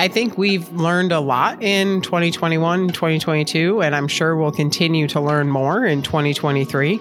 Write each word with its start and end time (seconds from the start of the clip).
I 0.00 0.08
think 0.08 0.38
we've 0.38 0.66
learned 0.72 1.12
a 1.12 1.20
lot 1.20 1.62
in 1.62 2.00
2021, 2.00 2.88
2022, 2.88 3.82
and 3.82 3.94
I'm 3.94 4.08
sure 4.08 4.34
we'll 4.34 4.50
continue 4.50 5.06
to 5.08 5.20
learn 5.20 5.50
more 5.50 5.84
in 5.84 6.00
2023. 6.00 6.98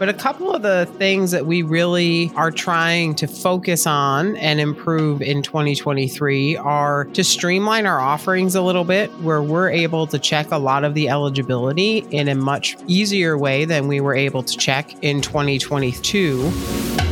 But 0.00 0.08
a 0.08 0.12
couple 0.12 0.52
of 0.52 0.62
the 0.62 0.86
things 0.98 1.30
that 1.30 1.46
we 1.46 1.62
really 1.62 2.32
are 2.34 2.50
trying 2.50 3.14
to 3.14 3.28
focus 3.28 3.86
on 3.86 4.34
and 4.34 4.58
improve 4.58 5.22
in 5.22 5.42
2023 5.42 6.56
are 6.56 7.04
to 7.04 7.22
streamline 7.22 7.86
our 7.86 8.00
offerings 8.00 8.56
a 8.56 8.62
little 8.62 8.82
bit, 8.82 9.10
where 9.20 9.40
we're 9.40 9.70
able 9.70 10.08
to 10.08 10.18
check 10.18 10.50
a 10.50 10.58
lot 10.58 10.82
of 10.82 10.94
the 10.94 11.08
eligibility 11.08 11.98
in 12.10 12.26
a 12.26 12.34
much 12.34 12.76
easier 12.88 13.38
way 13.38 13.64
than 13.64 13.86
we 13.86 14.00
were 14.00 14.16
able 14.16 14.42
to 14.42 14.56
check 14.56 14.92
in 15.04 15.20
2022. 15.20 17.09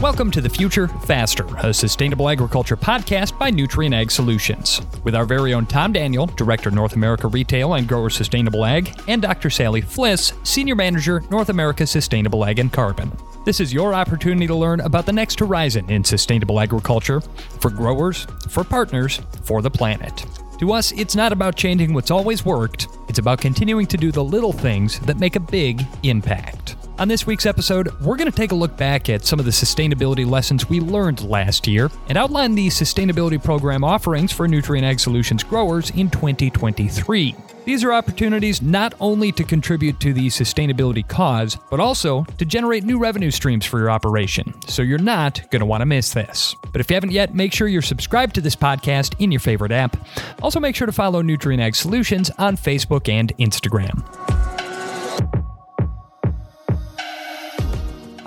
Welcome 0.00 0.30
to 0.30 0.40
The 0.40 0.48
Future 0.48 0.88
Faster, 0.88 1.44
a 1.58 1.74
sustainable 1.74 2.30
agriculture 2.30 2.74
podcast 2.74 3.38
by 3.38 3.50
Nutrien 3.50 3.94
Ag 3.94 4.10
Solutions. 4.10 4.80
With 5.04 5.14
our 5.14 5.26
very 5.26 5.52
own 5.52 5.66
Tom 5.66 5.92
Daniel, 5.92 6.24
Director 6.24 6.70
North 6.70 6.94
America 6.94 7.28
Retail 7.28 7.74
and 7.74 7.86
Grower 7.86 8.08
Sustainable 8.08 8.64
Ag, 8.64 8.98
and 9.08 9.20
Dr. 9.20 9.50
Sally 9.50 9.82
Fliss, 9.82 10.32
Senior 10.42 10.74
Manager 10.74 11.22
North 11.30 11.50
America 11.50 11.86
Sustainable 11.86 12.46
Ag 12.46 12.58
and 12.58 12.72
Carbon. 12.72 13.12
This 13.44 13.60
is 13.60 13.74
your 13.74 13.92
opportunity 13.92 14.46
to 14.46 14.54
learn 14.54 14.80
about 14.80 15.04
the 15.04 15.12
next 15.12 15.38
horizon 15.38 15.90
in 15.90 16.02
sustainable 16.02 16.60
agriculture 16.60 17.20
for 17.60 17.68
growers, 17.68 18.26
for 18.48 18.64
partners, 18.64 19.20
for 19.42 19.60
the 19.60 19.70
planet. 19.70 20.24
To 20.60 20.72
us, 20.72 20.92
it's 20.92 21.14
not 21.14 21.30
about 21.30 21.56
changing 21.56 21.92
what's 21.92 22.10
always 22.10 22.42
worked, 22.42 22.88
it's 23.10 23.18
about 23.18 23.42
continuing 23.42 23.86
to 23.88 23.98
do 23.98 24.12
the 24.12 24.24
little 24.24 24.54
things 24.54 24.98
that 25.00 25.20
make 25.20 25.36
a 25.36 25.40
big 25.40 25.84
impact. 26.04 26.76
On 27.00 27.08
this 27.08 27.26
week's 27.26 27.46
episode, 27.46 27.98
we're 28.02 28.18
going 28.18 28.30
to 28.30 28.36
take 28.36 28.52
a 28.52 28.54
look 28.54 28.76
back 28.76 29.08
at 29.08 29.24
some 29.24 29.38
of 29.38 29.46
the 29.46 29.50
sustainability 29.50 30.28
lessons 30.28 30.68
we 30.68 30.80
learned 30.80 31.22
last 31.22 31.66
year 31.66 31.90
and 32.08 32.18
outline 32.18 32.54
the 32.54 32.68
sustainability 32.68 33.42
program 33.42 33.82
offerings 33.82 34.32
for 34.32 34.46
Nutrien 34.46 34.82
Ag 34.82 35.00
Solutions 35.00 35.42
growers 35.42 35.88
in 35.92 36.10
2023. 36.10 37.34
These 37.64 37.84
are 37.84 37.94
opportunities 37.94 38.60
not 38.60 38.92
only 39.00 39.32
to 39.32 39.44
contribute 39.44 39.98
to 40.00 40.12
the 40.12 40.26
sustainability 40.26 41.08
cause, 41.08 41.56
but 41.70 41.80
also 41.80 42.24
to 42.36 42.44
generate 42.44 42.84
new 42.84 42.98
revenue 42.98 43.30
streams 43.30 43.64
for 43.64 43.78
your 43.78 43.90
operation. 43.90 44.52
So 44.68 44.82
you're 44.82 44.98
not 44.98 45.50
going 45.50 45.60
to 45.60 45.66
want 45.66 45.80
to 45.80 45.86
miss 45.86 46.12
this. 46.12 46.54
But 46.70 46.82
if 46.82 46.90
you 46.90 46.96
haven't 46.96 47.12
yet, 47.12 47.34
make 47.34 47.54
sure 47.54 47.66
you're 47.66 47.80
subscribed 47.80 48.34
to 48.34 48.42
this 48.42 48.56
podcast 48.56 49.14
in 49.18 49.32
your 49.32 49.40
favorite 49.40 49.72
app. 49.72 49.96
Also, 50.42 50.60
make 50.60 50.76
sure 50.76 50.86
to 50.86 50.92
follow 50.92 51.22
Nutrien 51.22 51.60
Ag 51.60 51.76
Solutions 51.76 52.30
on 52.36 52.58
Facebook 52.58 53.08
and 53.08 53.34
Instagram. 53.38 54.04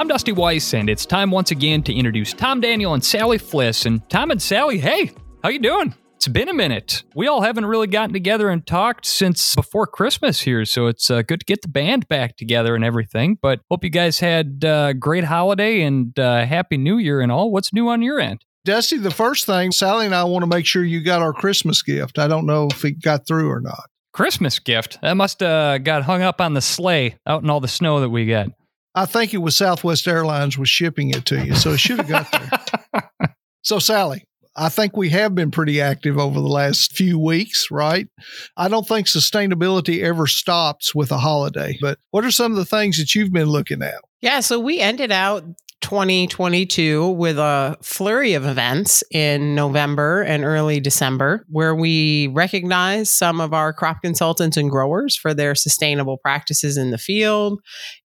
I'm 0.03 0.09
Dusty 0.09 0.33
Weiss, 0.33 0.73
and 0.73 0.89
it's 0.89 1.05
time 1.05 1.31
once 1.31 1.51
again 1.51 1.81
to 1.83 1.93
introduce 1.93 2.33
Tom 2.33 2.59
Daniel 2.59 2.93
and 2.93 3.01
Sally 3.01 3.37
Fliss. 3.37 3.85
And 3.85 4.01
Tom 4.09 4.31
and 4.31 4.41
Sally, 4.41 4.77
hey, 4.77 5.11
how 5.41 5.47
you 5.47 5.59
doing? 5.59 5.95
It's 6.17 6.27
been 6.27 6.49
a 6.49 6.53
minute. 6.53 7.03
We 7.15 7.29
all 7.29 7.39
haven't 7.39 7.65
really 7.65 7.87
gotten 7.87 8.11
together 8.11 8.49
and 8.49 8.67
talked 8.67 9.05
since 9.05 9.55
before 9.55 9.87
Christmas 9.87 10.41
here, 10.41 10.65
so 10.65 10.87
it's 10.87 11.09
uh, 11.09 11.21
good 11.21 11.39
to 11.39 11.45
get 11.45 11.61
the 11.61 11.69
band 11.69 12.09
back 12.09 12.35
together 12.35 12.75
and 12.75 12.83
everything. 12.83 13.37
But 13.41 13.61
hope 13.71 13.85
you 13.85 13.89
guys 13.89 14.19
had 14.19 14.59
a 14.65 14.67
uh, 14.67 14.91
great 14.91 15.23
holiday 15.23 15.83
and 15.83 16.19
uh, 16.19 16.45
happy 16.45 16.75
New 16.75 16.97
Year 16.97 17.21
and 17.21 17.31
all. 17.31 17.49
What's 17.49 17.71
new 17.71 17.87
on 17.87 18.01
your 18.01 18.19
end? 18.19 18.43
Dusty, 18.65 18.97
the 18.97 19.09
first 19.09 19.45
thing, 19.45 19.71
Sally 19.71 20.05
and 20.05 20.13
I 20.13 20.25
want 20.25 20.43
to 20.43 20.47
make 20.47 20.65
sure 20.65 20.83
you 20.83 21.01
got 21.01 21.21
our 21.21 21.31
Christmas 21.31 21.81
gift. 21.81 22.19
I 22.19 22.27
don't 22.27 22.45
know 22.45 22.67
if 22.69 22.83
it 22.83 23.01
got 23.01 23.25
through 23.25 23.49
or 23.49 23.61
not. 23.61 23.85
Christmas 24.11 24.59
gift? 24.59 24.99
That 25.01 25.13
must 25.13 25.39
have 25.39 25.49
uh, 25.49 25.77
got 25.77 26.03
hung 26.03 26.23
up 26.23 26.41
on 26.41 26.55
the 26.55 26.61
sleigh 26.61 27.15
out 27.25 27.41
in 27.41 27.49
all 27.49 27.61
the 27.61 27.69
snow 27.69 28.01
that 28.01 28.09
we 28.09 28.25
got. 28.25 28.49
I 28.95 29.05
think 29.05 29.33
it 29.33 29.39
was 29.39 29.57
Southwest 29.57 30.07
Airlines 30.07 30.57
was 30.57 30.69
shipping 30.69 31.09
it 31.09 31.25
to 31.25 31.43
you, 31.43 31.55
so 31.55 31.71
it 31.71 31.79
should 31.79 31.97
have 31.99 32.07
got 32.07 32.31
there. 32.31 33.11
so, 33.63 33.79
Sally, 33.79 34.25
I 34.55 34.69
think 34.69 34.95
we 34.95 35.09
have 35.09 35.33
been 35.33 35.49
pretty 35.49 35.81
active 35.81 36.19
over 36.19 36.39
the 36.39 36.47
last 36.47 36.93
few 36.93 37.17
weeks, 37.17 37.71
right? 37.71 38.07
I 38.55 38.67
don't 38.67 38.87
think 38.87 39.07
sustainability 39.07 40.03
ever 40.03 40.27
stops 40.27 40.93
with 40.93 41.11
a 41.11 41.17
holiday, 41.17 41.77
but 41.81 41.97
what 42.11 42.23
are 42.23 42.31
some 42.31 42.51
of 42.51 42.57
the 42.57 42.65
things 42.65 42.97
that 42.97 43.15
you've 43.15 43.33
been 43.33 43.49
looking 43.49 43.81
at? 43.81 43.95
Yeah, 44.21 44.41
so 44.41 44.59
we 44.59 44.79
ended 44.79 45.11
out 45.11 45.43
2022 45.83 47.09
with 47.09 47.37
a 47.37 47.77
flurry 47.83 48.33
of 48.33 48.45
events 48.45 49.03
in 49.11 49.53
November 49.53 50.21
and 50.21 50.45
early 50.45 50.79
December 50.79 51.45
where 51.49 51.75
we 51.75 52.27
recognized 52.27 53.11
some 53.11 53.41
of 53.41 53.53
our 53.53 53.73
crop 53.73 53.97
consultants 54.01 54.55
and 54.55 54.71
growers 54.71 55.15
for 55.15 55.33
their 55.33 55.53
sustainable 55.53 56.17
practices 56.17 56.77
in 56.77 56.91
the 56.91 56.97
field, 56.97 57.59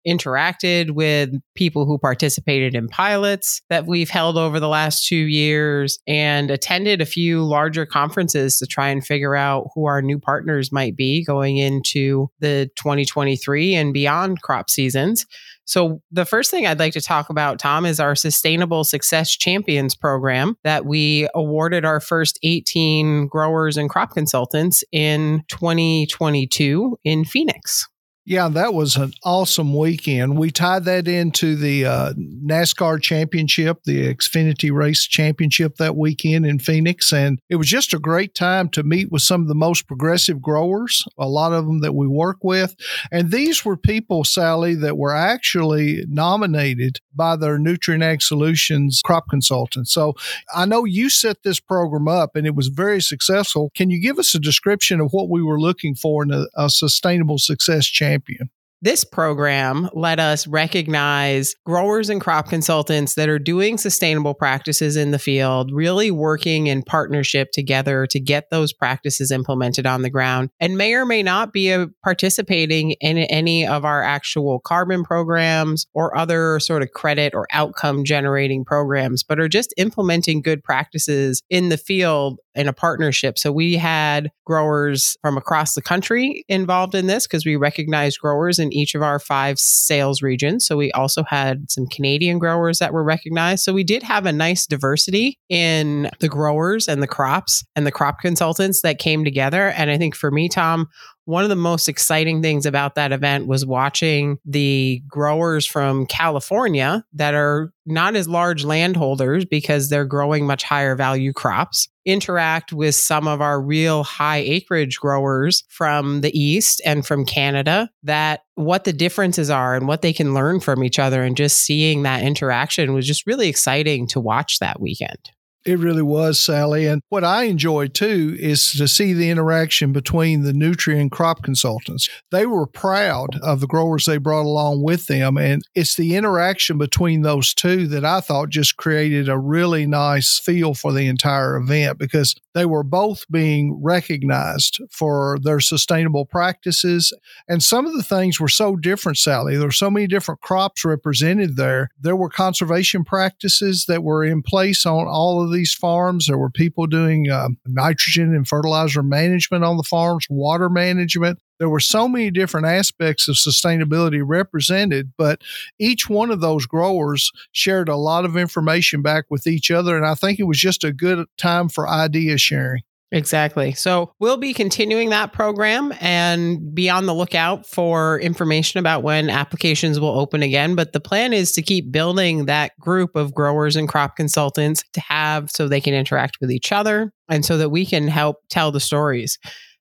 interacted 0.07 0.91
with 0.91 1.29
people 1.55 1.85
who 1.85 1.99
participated 1.99 2.73
in 2.73 2.87
pilots 2.87 3.61
that 3.69 3.85
we've 3.85 4.09
held 4.09 4.37
over 4.37 4.59
the 4.59 4.67
last 4.67 5.05
two 5.05 5.15
years, 5.15 5.99
and 6.07 6.49
attended 6.49 6.99
a 6.99 7.05
few 7.05 7.43
larger 7.43 7.85
conferences 7.85 8.57
to 8.57 8.65
try 8.65 8.89
and 8.89 9.05
figure 9.05 9.35
out 9.35 9.67
who 9.75 9.85
our 9.85 10.01
new 10.01 10.17
partners 10.17 10.71
might 10.71 10.95
be 10.95 11.23
going 11.23 11.57
into 11.57 12.27
the 12.39 12.69
2023 12.75 13.75
and 13.75 13.93
beyond 13.93 14.41
crop 14.41 14.71
seasons. 14.71 15.27
So, 15.67 16.01
the 16.11 16.25
first 16.25 16.49
thing 16.49 16.65
I'd 16.65 16.79
like 16.79 16.93
to 16.93 17.01
talk 17.01 17.29
about, 17.29 17.59
Tom, 17.59 17.85
is 17.85 17.99
our 17.99 18.15
Sustainable 18.15 18.85
Success 18.85 19.35
Champions 19.35 19.95
program 19.95 20.57
that 20.63 20.85
we 20.85 21.27
awarded 21.35 21.83
our 21.83 21.99
first 21.99 22.39
18 22.41 23.27
growers 23.27 23.75
and 23.75 23.89
crop 23.89 24.13
consultants 24.13 24.83
in 24.93 25.43
2022 25.49 26.97
in 27.03 27.25
Phoenix. 27.25 27.87
Yeah, 28.29 28.49
that 28.49 28.73
was 28.73 28.97
an 28.97 29.13
awesome 29.23 29.73
weekend. 29.73 30.37
We 30.37 30.51
tied 30.51 30.83
that 30.83 31.07
into 31.07 31.55
the 31.55 31.85
uh, 31.85 32.13
NASCAR 32.15 33.01
championship, 33.01 33.83
the 33.85 34.13
Xfinity 34.13 34.69
Race 34.69 35.07
Championship 35.07 35.77
that 35.77 35.95
weekend 35.95 36.45
in 36.45 36.59
Phoenix. 36.59 37.13
And 37.13 37.39
it 37.49 37.55
was 37.55 37.69
just 37.69 37.93
a 37.93 37.99
great 37.99 38.35
time 38.35 38.67
to 38.71 38.83
meet 38.83 39.13
with 39.13 39.21
some 39.21 39.43
of 39.43 39.47
the 39.47 39.55
most 39.55 39.87
progressive 39.87 40.41
growers, 40.41 41.05
a 41.17 41.25
lot 41.25 41.53
of 41.53 41.67
them 41.67 41.79
that 41.79 41.95
we 41.95 42.05
work 42.05 42.43
with. 42.43 42.75
And 43.13 43.31
these 43.31 43.63
were 43.63 43.77
people, 43.77 44.25
Sally, 44.25 44.75
that 44.75 44.97
were 44.97 45.15
actually 45.15 46.03
nominated 46.09 46.99
by 47.17 47.35
their 47.35 47.57
Nutrien 47.57 48.03
Ag 48.03 48.21
Solutions 48.21 49.01
crop 49.03 49.29
consultant. 49.29 49.87
So 49.87 50.13
I 50.55 50.65
know 50.65 50.85
you 50.85 51.09
set 51.09 51.43
this 51.43 51.59
program 51.59 52.07
up 52.07 52.35
and 52.35 52.47
it 52.47 52.55
was 52.55 52.67
very 52.67 53.01
successful. 53.01 53.71
Can 53.75 53.89
you 53.89 53.99
give 53.99 54.19
us 54.19 54.33
a 54.35 54.39
description 54.39 55.01
of 55.01 55.11
what 55.11 55.29
we 55.29 55.41
were 55.41 55.59
looking 55.59 55.95
for 55.95 56.23
in 56.23 56.31
a, 56.31 56.45
a 56.55 56.69
sustainable 56.69 57.39
success 57.39 57.85
champion? 57.85 58.49
This 58.79 59.03
program 59.03 59.89
let 59.93 60.19
us 60.19 60.45
recognize 60.45 61.55
growers 61.65 62.11
and 62.11 62.21
crop 62.21 62.47
consultants 62.47 63.15
that 63.15 63.27
are 63.27 63.39
doing 63.39 63.79
sustainable 63.79 64.35
practices 64.35 64.95
in 64.95 65.09
the 65.09 65.17
field, 65.17 65.71
really 65.73 66.11
working 66.11 66.67
in 66.67 66.83
partnership 66.83 67.49
together 67.51 68.05
to 68.05 68.19
get 68.19 68.51
those 68.51 68.73
practices 68.73 69.31
implemented 69.31 69.87
on 69.87 70.03
the 70.03 70.11
ground, 70.11 70.51
and 70.59 70.77
may 70.77 70.93
or 70.93 71.07
may 71.07 71.23
not 71.23 71.53
be 71.53 71.71
a, 71.71 71.87
participating 72.03 72.91
in 73.01 73.17
any 73.17 73.65
of 73.65 73.83
our 73.83 74.03
actual 74.03 74.59
carbon 74.59 75.03
programs 75.03 75.87
or 75.95 76.15
other 76.15 76.59
sort 76.59 76.83
of 76.83 76.91
credit 76.91 77.33
or 77.33 77.47
outcome 77.51 78.03
generating 78.03 78.63
programs, 78.63 79.23
but 79.23 79.39
are 79.39 79.49
just 79.49 79.73
implementing 79.77 80.39
good 80.39 80.63
practices 80.63 81.41
in 81.49 81.69
the 81.69 81.77
field 81.77 82.39
in 82.53 82.67
a 82.67 82.73
partnership. 82.73 83.37
So 83.37 83.51
we 83.51 83.75
had 83.75 84.31
growers 84.45 85.15
from 85.21 85.37
across 85.37 85.75
the 85.75 85.81
country 85.81 86.43
involved 86.49 86.95
in 86.95 87.07
this 87.07 87.27
because 87.27 87.45
we 87.45 87.55
recognized 87.55 88.19
growers 88.19 88.59
in 88.59 88.66
each 88.73 88.95
of 88.95 89.01
our 89.01 89.19
five 89.19 89.59
sales 89.59 90.21
regions. 90.21 90.65
So 90.65 90.77
we 90.77 90.91
also 90.91 91.23
had 91.23 91.69
some 91.71 91.87
Canadian 91.87 92.39
growers 92.39 92.79
that 92.79 92.93
were 92.93 93.03
recognized. 93.03 93.63
So 93.63 93.73
we 93.73 93.83
did 93.83 94.03
have 94.03 94.25
a 94.25 94.31
nice 94.31 94.65
diversity 94.65 95.39
in 95.49 96.09
the 96.19 96.29
growers 96.29 96.87
and 96.87 97.01
the 97.01 97.07
crops 97.07 97.63
and 97.75 97.85
the 97.85 97.91
crop 97.91 98.19
consultants 98.19 98.81
that 98.81 98.99
came 98.99 99.23
together. 99.23 99.69
And 99.69 99.89
I 99.89 99.97
think 99.97 100.15
for 100.15 100.31
me, 100.31 100.49
Tom, 100.49 100.87
one 101.27 101.43
of 101.43 101.49
the 101.49 101.57
most 101.57 101.89
exciting 101.89 102.41
things 102.41 102.65
about 102.65 102.95
that 102.95 103.11
event 103.11 103.47
was 103.47 103.65
watching 103.65 104.37
the 104.45 105.01
growers 105.09 105.65
from 105.65 106.05
California 106.05 107.03
that 107.11 107.33
are 107.33 107.73
not 107.85 108.15
as 108.15 108.29
large 108.29 108.63
landholders 108.63 109.43
because 109.43 109.89
they're 109.89 110.05
growing 110.05 110.47
much 110.47 110.63
higher 110.63 110.95
value 110.95 111.33
crops 111.33 111.89
interact 112.05 112.71
with 112.71 112.95
some 112.95 113.27
of 113.27 113.41
our 113.41 113.61
real 113.61 114.05
high 114.05 114.37
acreage 114.37 114.97
growers 115.01 115.65
from 115.67 116.21
the 116.21 116.31
east 116.39 116.81
and 116.85 117.05
from 117.05 117.25
Canada 117.25 117.89
that 118.03 118.43
what 118.55 118.85
the 118.85 118.93
differences 118.93 119.49
are 119.49 119.75
and 119.75 119.85
what 119.85 120.01
they 120.01 120.13
can 120.13 120.33
learn 120.33 120.61
from 120.61 120.81
each 120.81 120.97
other 120.97 121.23
and 121.23 121.35
just 121.35 121.57
seeing 121.57 122.03
that 122.03 122.23
interaction 122.23 122.93
was 122.93 123.05
just 123.05 123.27
really 123.27 123.49
exciting 123.49 124.07
to 124.07 124.21
watch 124.21 124.59
that 124.59 124.79
weekend. 124.79 125.31
It 125.67 125.79
really 125.79 126.01
was, 126.01 126.39
Sally. 126.39 126.85
And 126.85 127.01
what 127.09 127.25
I 127.25 127.43
enjoyed 127.43 127.93
too 127.93 128.37
is 128.39 128.71
to 128.71 128.87
see 128.87 129.11
the 129.11 129.29
interaction 129.29 129.91
between 129.91 130.43
the 130.43 130.53
Nutrien 130.53 131.11
crop 131.11 131.43
consultants. 131.43 132.07
They 132.31 132.45
were 132.45 132.65
proud 132.65 133.37
of 133.43 133.59
the 133.59 133.67
growers 133.67 134.05
they 134.05 134.17
brought 134.17 134.45
along 134.45 134.83
with 134.83 135.07
them. 135.07 135.37
And 135.37 135.61
it's 135.75 135.95
the 135.95 136.15
interaction 136.15 136.77
between 136.77 137.21
those 137.21 137.53
two 137.53 137.85
that 137.87 138.05
I 138.05 138.21
thought 138.21 138.47
just 138.47 138.77
created 138.77 139.27
a 139.27 139.37
really 139.37 139.85
nice 139.85 140.39
feel 140.39 140.73
for 140.73 140.93
the 140.93 141.05
entire 141.07 141.57
event 141.57 141.97
because 141.97 142.33
they 142.53 142.65
were 142.65 142.83
both 142.83 143.25
being 143.29 143.83
recognized 143.83 144.79
for 144.89 145.37
their 145.43 145.59
sustainable 145.59 146.25
practices. 146.25 147.11
And 147.49 147.61
some 147.61 147.85
of 147.85 147.93
the 147.93 148.03
things 148.03 148.39
were 148.39 148.47
so 148.47 148.77
different, 148.77 149.17
Sally. 149.17 149.57
There 149.57 149.67
were 149.67 149.71
so 149.71 149.91
many 149.91 150.07
different 150.07 150.39
crops 150.39 150.85
represented 150.85 151.57
there. 151.57 151.89
There 151.99 152.15
were 152.15 152.29
conservation 152.29 153.03
practices 153.03 153.85
that 153.87 154.01
were 154.01 154.23
in 154.23 154.43
place 154.43 154.85
on 154.85 155.07
all 155.07 155.43
of 155.43 155.51
these 155.57 155.73
farms. 155.73 156.27
There 156.27 156.37
were 156.37 156.49
people 156.49 156.85
doing 156.87 157.29
uh, 157.29 157.49
nitrogen 157.65 158.35
and 158.35 158.47
fertilizer 158.47 159.03
management 159.03 159.63
on 159.63 159.77
the 159.77 159.83
farms, 159.83 160.27
water 160.29 160.69
management. 160.69 161.39
There 161.59 161.69
were 161.69 161.79
so 161.79 162.07
many 162.07 162.29
different 162.29 162.67
aspects 162.67 163.27
of 163.27 163.35
sustainability 163.35 164.21
represented, 164.23 165.13
but 165.17 165.41
each 165.79 166.07
one 166.07 166.29
of 166.29 166.39
those 166.39 166.67
growers 166.67 167.31
shared 167.51 167.89
a 167.89 167.95
lot 167.95 168.25
of 168.25 168.37
information 168.37 169.01
back 169.01 169.25
with 169.29 169.47
each 169.47 169.71
other. 169.71 169.97
And 169.97 170.05
I 170.05 170.13
think 170.13 170.39
it 170.39 170.43
was 170.43 170.59
just 170.59 170.83
a 170.83 170.93
good 170.93 171.25
time 171.37 171.67
for 171.67 171.89
idea 171.89 172.37
sharing. 172.37 172.83
Exactly. 173.11 173.71
So 173.71 174.11
we'll 174.19 174.37
be 174.37 174.53
continuing 174.53 175.11
that 175.11 175.31
program 175.31 175.93
and 176.01 176.75
be 176.75 176.89
on 176.89 177.05
the 177.05 177.15
lookout 177.15 177.65
for 177.65 178.19
information 178.19 178.79
about 178.79 179.01
when 179.01 179.29
applications 179.29 179.97
will 179.97 180.19
open 180.19 180.43
again. 180.43 180.75
But 180.75 180.91
the 180.91 180.99
plan 180.99 181.31
is 181.31 181.53
to 181.53 181.61
keep 181.61 181.89
building 181.89 182.45
that 182.45 182.77
group 182.79 183.15
of 183.15 183.33
growers 183.33 183.77
and 183.77 183.87
crop 183.87 184.17
consultants 184.17 184.83
to 184.91 184.99
have 184.99 185.49
so 185.49 185.67
they 185.67 185.79
can 185.79 185.93
interact 185.93 186.39
with 186.41 186.51
each 186.51 186.73
other 186.73 187.13
and 187.29 187.45
so 187.45 187.57
that 187.57 187.69
we 187.69 187.85
can 187.85 188.09
help 188.09 188.37
tell 188.49 188.73
the 188.73 188.81
stories. 188.81 189.39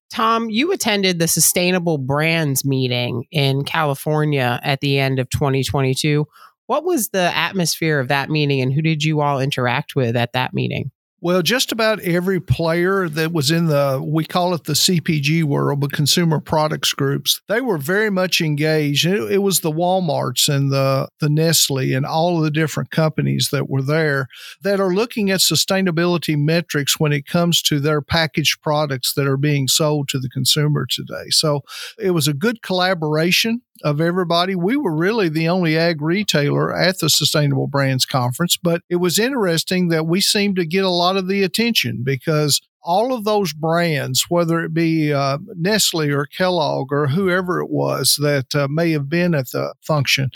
Tom, 0.08 0.48
you 0.48 0.70
attended 0.70 1.18
the 1.18 1.26
Sustainable 1.26 1.98
Brands 1.98 2.64
meeting 2.64 3.24
in 3.32 3.64
California 3.64 4.60
at 4.62 4.80
the 4.80 5.00
end 5.00 5.18
of 5.18 5.28
2022. 5.30 6.26
What 6.66 6.84
was 6.84 7.08
the 7.08 7.36
atmosphere 7.36 7.98
of 7.98 8.06
that 8.08 8.30
meeting 8.30 8.60
and 8.60 8.72
who 8.72 8.82
did 8.82 9.02
you 9.02 9.20
all 9.20 9.40
interact 9.40 9.96
with 9.96 10.16
at 10.16 10.32
that 10.32 10.54
meeting? 10.54 10.92
Well, 11.26 11.42
just 11.42 11.72
about 11.72 11.98
every 12.02 12.38
player 12.38 13.08
that 13.08 13.32
was 13.32 13.50
in 13.50 13.66
the, 13.66 14.00
we 14.00 14.24
call 14.24 14.54
it 14.54 14.62
the 14.62 14.74
CPG 14.74 15.42
world, 15.42 15.80
but 15.80 15.90
consumer 15.90 16.38
products 16.38 16.92
groups, 16.92 17.40
they 17.48 17.60
were 17.60 17.78
very 17.78 18.10
much 18.10 18.40
engaged. 18.40 19.04
It, 19.04 19.32
it, 19.32 19.38
was 19.38 19.58
the 19.58 19.72
Walmarts 19.72 20.48
and 20.48 20.70
the, 20.70 21.08
the 21.18 21.28
Nestle 21.28 21.92
and 21.92 22.06
all 22.06 22.38
of 22.38 22.44
the 22.44 22.50
different 22.52 22.92
companies 22.92 23.48
that 23.50 23.68
were 23.68 23.82
there 23.82 24.28
that 24.62 24.78
are 24.78 24.94
looking 24.94 25.32
at 25.32 25.40
sustainability 25.40 26.38
metrics 26.38 27.00
when 27.00 27.12
it 27.12 27.26
comes 27.26 27.60
to 27.62 27.80
their 27.80 28.00
packaged 28.00 28.62
products 28.62 29.14
that 29.14 29.26
are 29.26 29.36
being 29.36 29.66
sold 29.66 30.08
to 30.10 30.20
the 30.20 30.28
consumer 30.28 30.86
today. 30.88 31.30
So 31.30 31.62
it 31.98 32.12
was 32.12 32.28
a 32.28 32.34
good 32.34 32.62
collaboration 32.62 33.62
of 33.82 34.00
everybody. 34.00 34.54
We 34.54 34.76
were 34.76 34.94
really 34.94 35.28
the 35.28 35.48
only 35.48 35.76
ag 35.76 36.00
retailer 36.00 36.76
at 36.76 36.98
the 36.98 37.10
Sustainable 37.10 37.66
Brands 37.66 38.04
Conference, 38.04 38.56
but 38.56 38.82
it 38.88 38.96
was 38.96 39.18
interesting 39.18 39.88
that 39.88 40.06
we 40.06 40.20
seemed 40.20 40.56
to 40.56 40.66
get 40.66 40.84
a 40.84 40.90
lot 40.90 41.16
of 41.16 41.28
the 41.28 41.42
attention 41.42 42.02
because 42.02 42.60
all 42.82 43.12
of 43.12 43.24
those 43.24 43.52
brands, 43.52 44.26
whether 44.28 44.60
it 44.60 44.72
be 44.72 45.12
uh, 45.12 45.38
Nestle 45.56 46.12
or 46.12 46.24
Kellogg 46.24 46.92
or 46.92 47.08
whoever 47.08 47.60
it 47.60 47.68
was 47.68 48.16
that 48.22 48.54
uh, 48.54 48.68
may 48.68 48.92
have 48.92 49.08
been 49.08 49.34
at 49.34 49.50
the 49.50 49.74
function, 49.82 50.30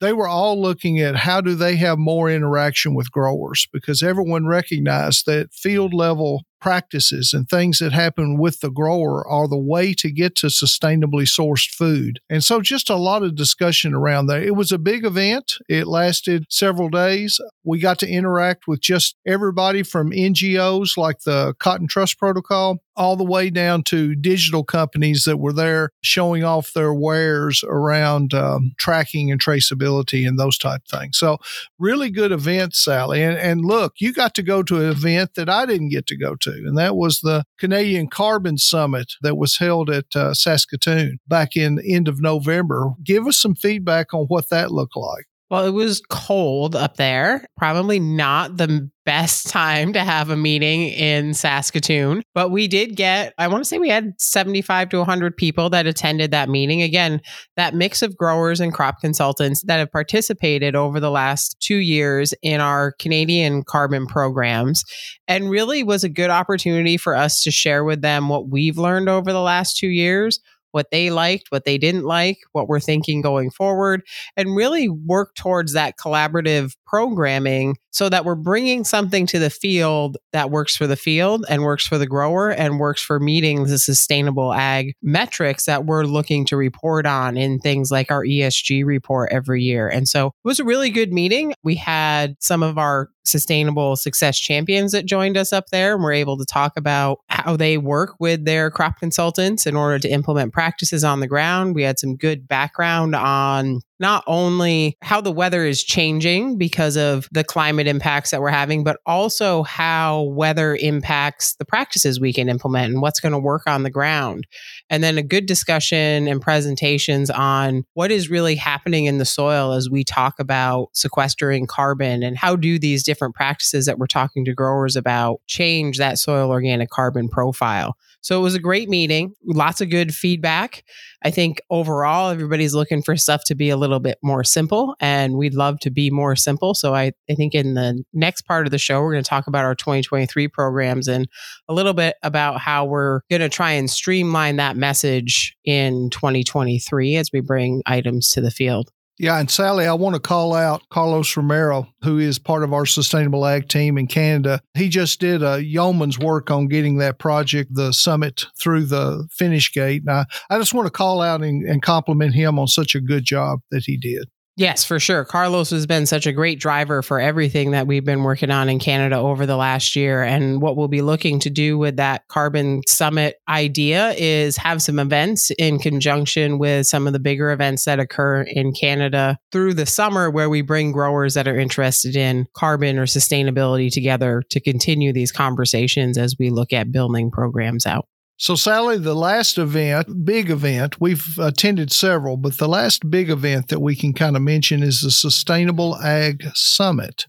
they 0.00 0.12
were 0.12 0.28
all 0.28 0.60
looking 0.60 1.00
at 1.00 1.16
how 1.16 1.40
do 1.40 1.54
they 1.54 1.76
have 1.76 1.98
more 1.98 2.30
interaction 2.30 2.94
with 2.94 3.10
growers 3.10 3.66
because 3.72 4.02
everyone 4.02 4.46
recognized 4.46 5.24
that 5.26 5.52
field 5.54 5.94
level 5.94 6.44
practices 6.66 7.32
and 7.32 7.48
things 7.48 7.78
that 7.78 7.92
happen 7.92 8.36
with 8.36 8.58
the 8.58 8.72
grower 8.72 9.24
are 9.28 9.46
the 9.46 9.56
way 9.56 9.94
to 9.94 10.10
get 10.10 10.34
to 10.34 10.48
sustainably 10.48 11.22
sourced 11.22 11.70
food. 11.70 12.18
And 12.28 12.42
so 12.42 12.60
just 12.60 12.90
a 12.90 12.96
lot 12.96 13.22
of 13.22 13.36
discussion 13.36 13.94
around 13.94 14.26
that. 14.26 14.42
It 14.42 14.56
was 14.56 14.72
a 14.72 14.78
big 14.78 15.04
event. 15.04 15.58
It 15.68 15.86
lasted 15.86 16.46
several 16.50 16.88
days. 16.88 17.40
We 17.62 17.78
got 17.78 18.00
to 18.00 18.08
interact 18.08 18.66
with 18.66 18.80
just 18.80 19.14
everybody 19.24 19.84
from 19.84 20.10
NGOs 20.10 20.96
like 20.96 21.20
the 21.20 21.54
Cotton 21.60 21.86
Trust 21.86 22.18
Protocol 22.18 22.80
all 22.96 23.16
the 23.16 23.24
way 23.24 23.50
down 23.50 23.82
to 23.84 24.14
digital 24.14 24.64
companies 24.64 25.24
that 25.24 25.38
were 25.38 25.52
there 25.52 25.90
showing 26.02 26.44
off 26.44 26.72
their 26.72 26.92
wares 26.94 27.64
around 27.66 28.34
um, 28.34 28.72
tracking 28.78 29.30
and 29.30 29.40
traceability 29.40 30.26
and 30.26 30.38
those 30.38 30.58
type 30.58 30.82
things. 30.90 31.18
So 31.18 31.38
really 31.78 32.10
good 32.10 32.32
event, 32.32 32.74
Sally. 32.74 33.22
And, 33.22 33.38
and 33.38 33.64
look, 33.64 33.94
you 33.98 34.12
got 34.12 34.34
to 34.36 34.42
go 34.42 34.62
to 34.62 34.80
an 34.80 34.90
event 34.90 35.34
that 35.34 35.48
I 35.48 35.66
didn't 35.66 35.90
get 35.90 36.06
to 36.08 36.16
go 36.16 36.34
to 36.36 36.50
and 36.50 36.76
that 36.78 36.96
was 36.96 37.20
the 37.20 37.44
Canadian 37.58 38.08
Carbon 38.08 38.58
Summit 38.58 39.14
that 39.22 39.36
was 39.36 39.58
held 39.58 39.90
at 39.90 40.14
uh, 40.14 40.34
Saskatoon 40.34 41.18
back 41.26 41.56
in 41.56 41.80
end 41.86 42.08
of 42.08 42.20
November. 42.20 42.92
Give 43.02 43.26
us 43.26 43.38
some 43.38 43.54
feedback 43.54 44.14
on 44.14 44.24
what 44.26 44.48
that 44.50 44.70
looked 44.70 44.96
like. 44.96 45.26
Well, 45.48 45.64
it 45.64 45.70
was 45.70 46.02
cold 46.10 46.74
up 46.74 46.96
there. 46.96 47.46
Probably 47.56 48.00
not 48.00 48.56
the 48.56 48.90
best 49.04 49.46
time 49.50 49.92
to 49.92 50.02
have 50.02 50.28
a 50.28 50.36
meeting 50.36 50.88
in 50.88 51.34
Saskatoon, 51.34 52.22
but 52.34 52.50
we 52.50 52.66
did 52.66 52.96
get, 52.96 53.32
I 53.38 53.46
want 53.46 53.62
to 53.62 53.68
say 53.68 53.78
we 53.78 53.88
had 53.88 54.14
75 54.18 54.88
to 54.88 54.98
100 54.98 55.36
people 55.36 55.70
that 55.70 55.86
attended 55.86 56.32
that 56.32 56.48
meeting. 56.48 56.82
Again, 56.82 57.20
that 57.56 57.74
mix 57.74 58.02
of 58.02 58.16
growers 58.16 58.58
and 58.58 58.74
crop 58.74 59.00
consultants 59.00 59.62
that 59.66 59.78
have 59.78 59.92
participated 59.92 60.74
over 60.74 60.98
the 60.98 61.12
last 61.12 61.56
two 61.60 61.76
years 61.76 62.34
in 62.42 62.60
our 62.60 62.92
Canadian 62.98 63.62
carbon 63.62 64.06
programs 64.06 64.82
and 65.28 65.48
really 65.48 65.84
was 65.84 66.02
a 66.02 66.08
good 66.08 66.30
opportunity 66.30 66.96
for 66.96 67.14
us 67.14 67.42
to 67.44 67.52
share 67.52 67.84
with 67.84 68.02
them 68.02 68.28
what 68.28 68.48
we've 68.48 68.78
learned 68.78 69.08
over 69.08 69.32
the 69.32 69.40
last 69.40 69.76
two 69.76 69.88
years 69.88 70.40
what 70.76 70.90
they 70.90 71.08
liked, 71.08 71.46
what 71.48 71.64
they 71.64 71.78
didn't 71.78 72.04
like, 72.04 72.36
what 72.52 72.68
we're 72.68 72.78
thinking 72.78 73.22
going 73.22 73.50
forward, 73.50 74.02
and 74.36 74.54
really 74.54 74.90
work 74.90 75.34
towards 75.34 75.72
that 75.72 75.96
collaborative 75.96 76.76
programming 76.86 77.76
so 77.90 78.08
that 78.08 78.24
we're 78.24 78.34
bringing 78.34 78.84
something 78.84 79.26
to 79.26 79.38
the 79.38 79.50
field 79.50 80.18
that 80.32 80.50
works 80.50 80.76
for 80.76 80.86
the 80.86 80.96
field 80.96 81.44
and 81.48 81.62
works 81.62 81.86
for 81.86 81.98
the 81.98 82.06
grower 82.06 82.50
and 82.50 82.78
works 82.78 83.02
for 83.02 83.18
meeting 83.18 83.64
the 83.64 83.78
sustainable 83.78 84.52
ag 84.52 84.94
metrics 85.02 85.64
that 85.64 85.86
we're 85.86 86.04
looking 86.04 86.44
to 86.44 86.56
report 86.56 87.06
on 87.06 87.36
in 87.36 87.58
things 87.58 87.90
like 87.90 88.10
our 88.10 88.22
ESG 88.22 88.84
report 88.84 89.30
every 89.32 89.62
year. 89.62 89.88
And 89.88 90.06
so 90.06 90.26
it 90.26 90.32
was 90.44 90.60
a 90.60 90.64
really 90.64 90.90
good 90.90 91.12
meeting. 91.12 91.54
We 91.62 91.74
had 91.76 92.36
some 92.38 92.62
of 92.62 92.78
our 92.78 93.08
sustainable 93.24 93.96
success 93.96 94.38
champions 94.38 94.92
that 94.92 95.06
joined 95.06 95.36
us 95.36 95.52
up 95.52 95.66
there 95.72 95.94
and 95.94 96.02
we're 96.02 96.12
able 96.12 96.36
to 96.38 96.44
talk 96.44 96.72
about 96.76 97.18
how 97.28 97.56
they 97.56 97.78
work 97.78 98.14
with 98.20 98.44
their 98.44 98.70
crop 98.70 98.98
consultants 98.98 99.66
in 99.66 99.76
order 99.76 99.98
to 99.98 100.08
implement 100.08 100.52
practices 100.52 101.02
on 101.02 101.20
the 101.20 101.26
ground. 101.26 101.74
We 101.74 101.82
had 101.82 101.98
some 101.98 102.16
good 102.16 102.46
background 102.46 103.14
on 103.14 103.80
not 103.98 104.22
only 104.26 104.96
how 105.02 105.20
the 105.20 105.32
weather 105.32 105.64
is 105.64 105.82
changing 105.82 106.58
because 106.58 106.96
of 106.96 107.28
the 107.32 107.44
climate 107.44 107.86
impacts 107.86 108.30
that 108.30 108.40
we're 108.40 108.48
having, 108.48 108.84
but 108.84 108.98
also 109.06 109.62
how 109.62 110.22
weather 110.22 110.76
impacts 110.76 111.54
the 111.56 111.64
practices 111.64 112.20
we 112.20 112.32
can 112.32 112.48
implement 112.48 112.92
and 112.92 113.02
what's 113.02 113.20
going 113.20 113.32
to 113.32 113.38
work 113.38 113.62
on 113.66 113.82
the 113.82 113.90
ground. 113.90 114.46
And 114.90 115.02
then 115.02 115.18
a 115.18 115.22
good 115.22 115.46
discussion 115.46 116.28
and 116.28 116.40
presentations 116.40 117.30
on 117.30 117.84
what 117.94 118.10
is 118.10 118.30
really 118.30 118.56
happening 118.56 119.06
in 119.06 119.18
the 119.18 119.24
soil 119.24 119.72
as 119.72 119.88
we 119.88 120.04
talk 120.04 120.34
about 120.38 120.88
sequestering 120.92 121.66
carbon 121.66 122.22
and 122.22 122.36
how 122.36 122.56
do 122.56 122.78
these 122.78 123.02
different 123.02 123.34
practices 123.34 123.86
that 123.86 123.98
we're 123.98 124.06
talking 124.06 124.44
to 124.44 124.54
growers 124.54 124.96
about 124.96 125.40
change 125.46 125.98
that 125.98 126.18
soil 126.18 126.50
organic 126.50 126.90
carbon 126.90 127.28
profile. 127.28 127.96
So 128.26 128.36
it 128.36 128.42
was 128.42 128.56
a 128.56 128.60
great 128.60 128.88
meeting, 128.88 129.34
lots 129.44 129.80
of 129.80 129.88
good 129.88 130.12
feedback. 130.12 130.82
I 131.22 131.30
think 131.30 131.60
overall, 131.70 132.30
everybody's 132.30 132.74
looking 132.74 133.00
for 133.00 133.16
stuff 133.16 133.44
to 133.44 133.54
be 133.54 133.70
a 133.70 133.76
little 133.76 133.85
bit 134.00 134.18
more 134.22 134.44
simple, 134.44 134.94
and 135.00 135.36
we'd 135.36 135.54
love 135.54 135.78
to 135.80 135.90
be 135.90 136.10
more 136.10 136.36
simple. 136.36 136.74
So 136.74 136.94
I, 136.94 137.12
I 137.30 137.34
think 137.34 137.54
in 137.54 137.74
the 137.74 138.02
next 138.12 138.42
part 138.42 138.66
of 138.66 138.70
the 138.70 138.78
show, 138.78 139.00
we're 139.00 139.12
going 139.12 139.24
to 139.24 139.28
talk 139.28 139.46
about 139.46 139.64
our 139.64 139.74
2023 139.74 140.48
programs 140.48 141.08
and 141.08 141.28
a 141.68 141.74
little 141.74 141.94
bit 141.94 142.16
about 142.22 142.60
how 142.60 142.84
we're 142.84 143.20
going 143.30 143.40
to 143.40 143.48
try 143.48 143.72
and 143.72 143.90
streamline 143.90 144.56
that 144.56 144.76
message 144.76 145.56
in 145.64 146.10
2023 146.10 147.16
as 147.16 147.30
we 147.32 147.40
bring 147.40 147.82
items 147.86 148.30
to 148.30 148.40
the 148.40 148.50
field. 148.50 148.90
Yeah, 149.18 149.38
and 149.38 149.50
Sally, 149.50 149.86
I 149.86 149.94
want 149.94 150.14
to 150.14 150.20
call 150.20 150.52
out 150.52 150.82
Carlos 150.90 151.34
Romero, 151.36 151.88
who 152.02 152.18
is 152.18 152.38
part 152.38 152.62
of 152.62 152.74
our 152.74 152.84
sustainable 152.84 153.46
ag 153.46 153.68
team 153.68 153.96
in 153.96 154.06
Canada. 154.06 154.60
He 154.74 154.90
just 154.90 155.20
did 155.20 155.42
a 155.42 155.64
yeoman's 155.64 156.18
work 156.18 156.50
on 156.50 156.68
getting 156.68 156.98
that 156.98 157.18
project, 157.18 157.74
the 157.74 157.92
summit, 157.92 158.44
through 158.60 158.84
the 158.84 159.26
finish 159.32 159.72
gate. 159.72 160.02
And 160.06 160.10
I, 160.10 160.26
I 160.50 160.58
just 160.58 160.74
want 160.74 160.86
to 160.86 160.90
call 160.90 161.22
out 161.22 161.42
and, 161.42 161.66
and 161.66 161.80
compliment 161.80 162.34
him 162.34 162.58
on 162.58 162.66
such 162.66 162.94
a 162.94 163.00
good 163.00 163.24
job 163.24 163.60
that 163.70 163.84
he 163.86 163.96
did. 163.96 164.28
Yes, 164.58 164.86
for 164.86 164.98
sure. 164.98 165.26
Carlos 165.26 165.68
has 165.68 165.86
been 165.86 166.06
such 166.06 166.26
a 166.26 166.32
great 166.32 166.58
driver 166.58 167.02
for 167.02 167.20
everything 167.20 167.72
that 167.72 167.86
we've 167.86 168.06
been 168.06 168.22
working 168.22 168.50
on 168.50 168.70
in 168.70 168.78
Canada 168.78 169.16
over 169.16 169.44
the 169.44 169.56
last 169.56 169.94
year. 169.94 170.22
And 170.22 170.62
what 170.62 170.78
we'll 170.78 170.88
be 170.88 171.02
looking 171.02 171.38
to 171.40 171.50
do 171.50 171.76
with 171.76 171.96
that 171.96 172.26
carbon 172.28 172.80
summit 172.86 173.36
idea 173.50 174.14
is 174.16 174.56
have 174.56 174.80
some 174.80 174.98
events 174.98 175.50
in 175.58 175.78
conjunction 175.78 176.58
with 176.58 176.86
some 176.86 177.06
of 177.06 177.12
the 177.12 177.18
bigger 177.18 177.50
events 177.50 177.84
that 177.84 178.00
occur 178.00 178.46
in 178.48 178.72
Canada 178.72 179.38
through 179.52 179.74
the 179.74 179.84
summer, 179.84 180.30
where 180.30 180.48
we 180.48 180.62
bring 180.62 180.90
growers 180.90 181.34
that 181.34 181.46
are 181.46 181.58
interested 181.58 182.16
in 182.16 182.46
carbon 182.54 182.98
or 182.98 183.04
sustainability 183.04 183.92
together 183.92 184.42
to 184.48 184.58
continue 184.58 185.12
these 185.12 185.32
conversations 185.32 186.16
as 186.16 186.34
we 186.38 186.48
look 186.48 186.72
at 186.72 186.90
building 186.90 187.30
programs 187.30 187.84
out. 187.84 188.08
So, 188.38 188.54
Sally, 188.54 188.98
the 188.98 189.14
last 189.14 189.56
event, 189.56 190.26
big 190.26 190.50
event, 190.50 191.00
we've 191.00 191.38
attended 191.38 191.90
several, 191.90 192.36
but 192.36 192.58
the 192.58 192.68
last 192.68 193.08
big 193.08 193.30
event 193.30 193.68
that 193.68 193.80
we 193.80 193.96
can 193.96 194.12
kind 194.12 194.36
of 194.36 194.42
mention 194.42 194.82
is 194.82 195.00
the 195.00 195.10
Sustainable 195.10 195.96
Ag 195.96 196.44
Summit. 196.52 197.26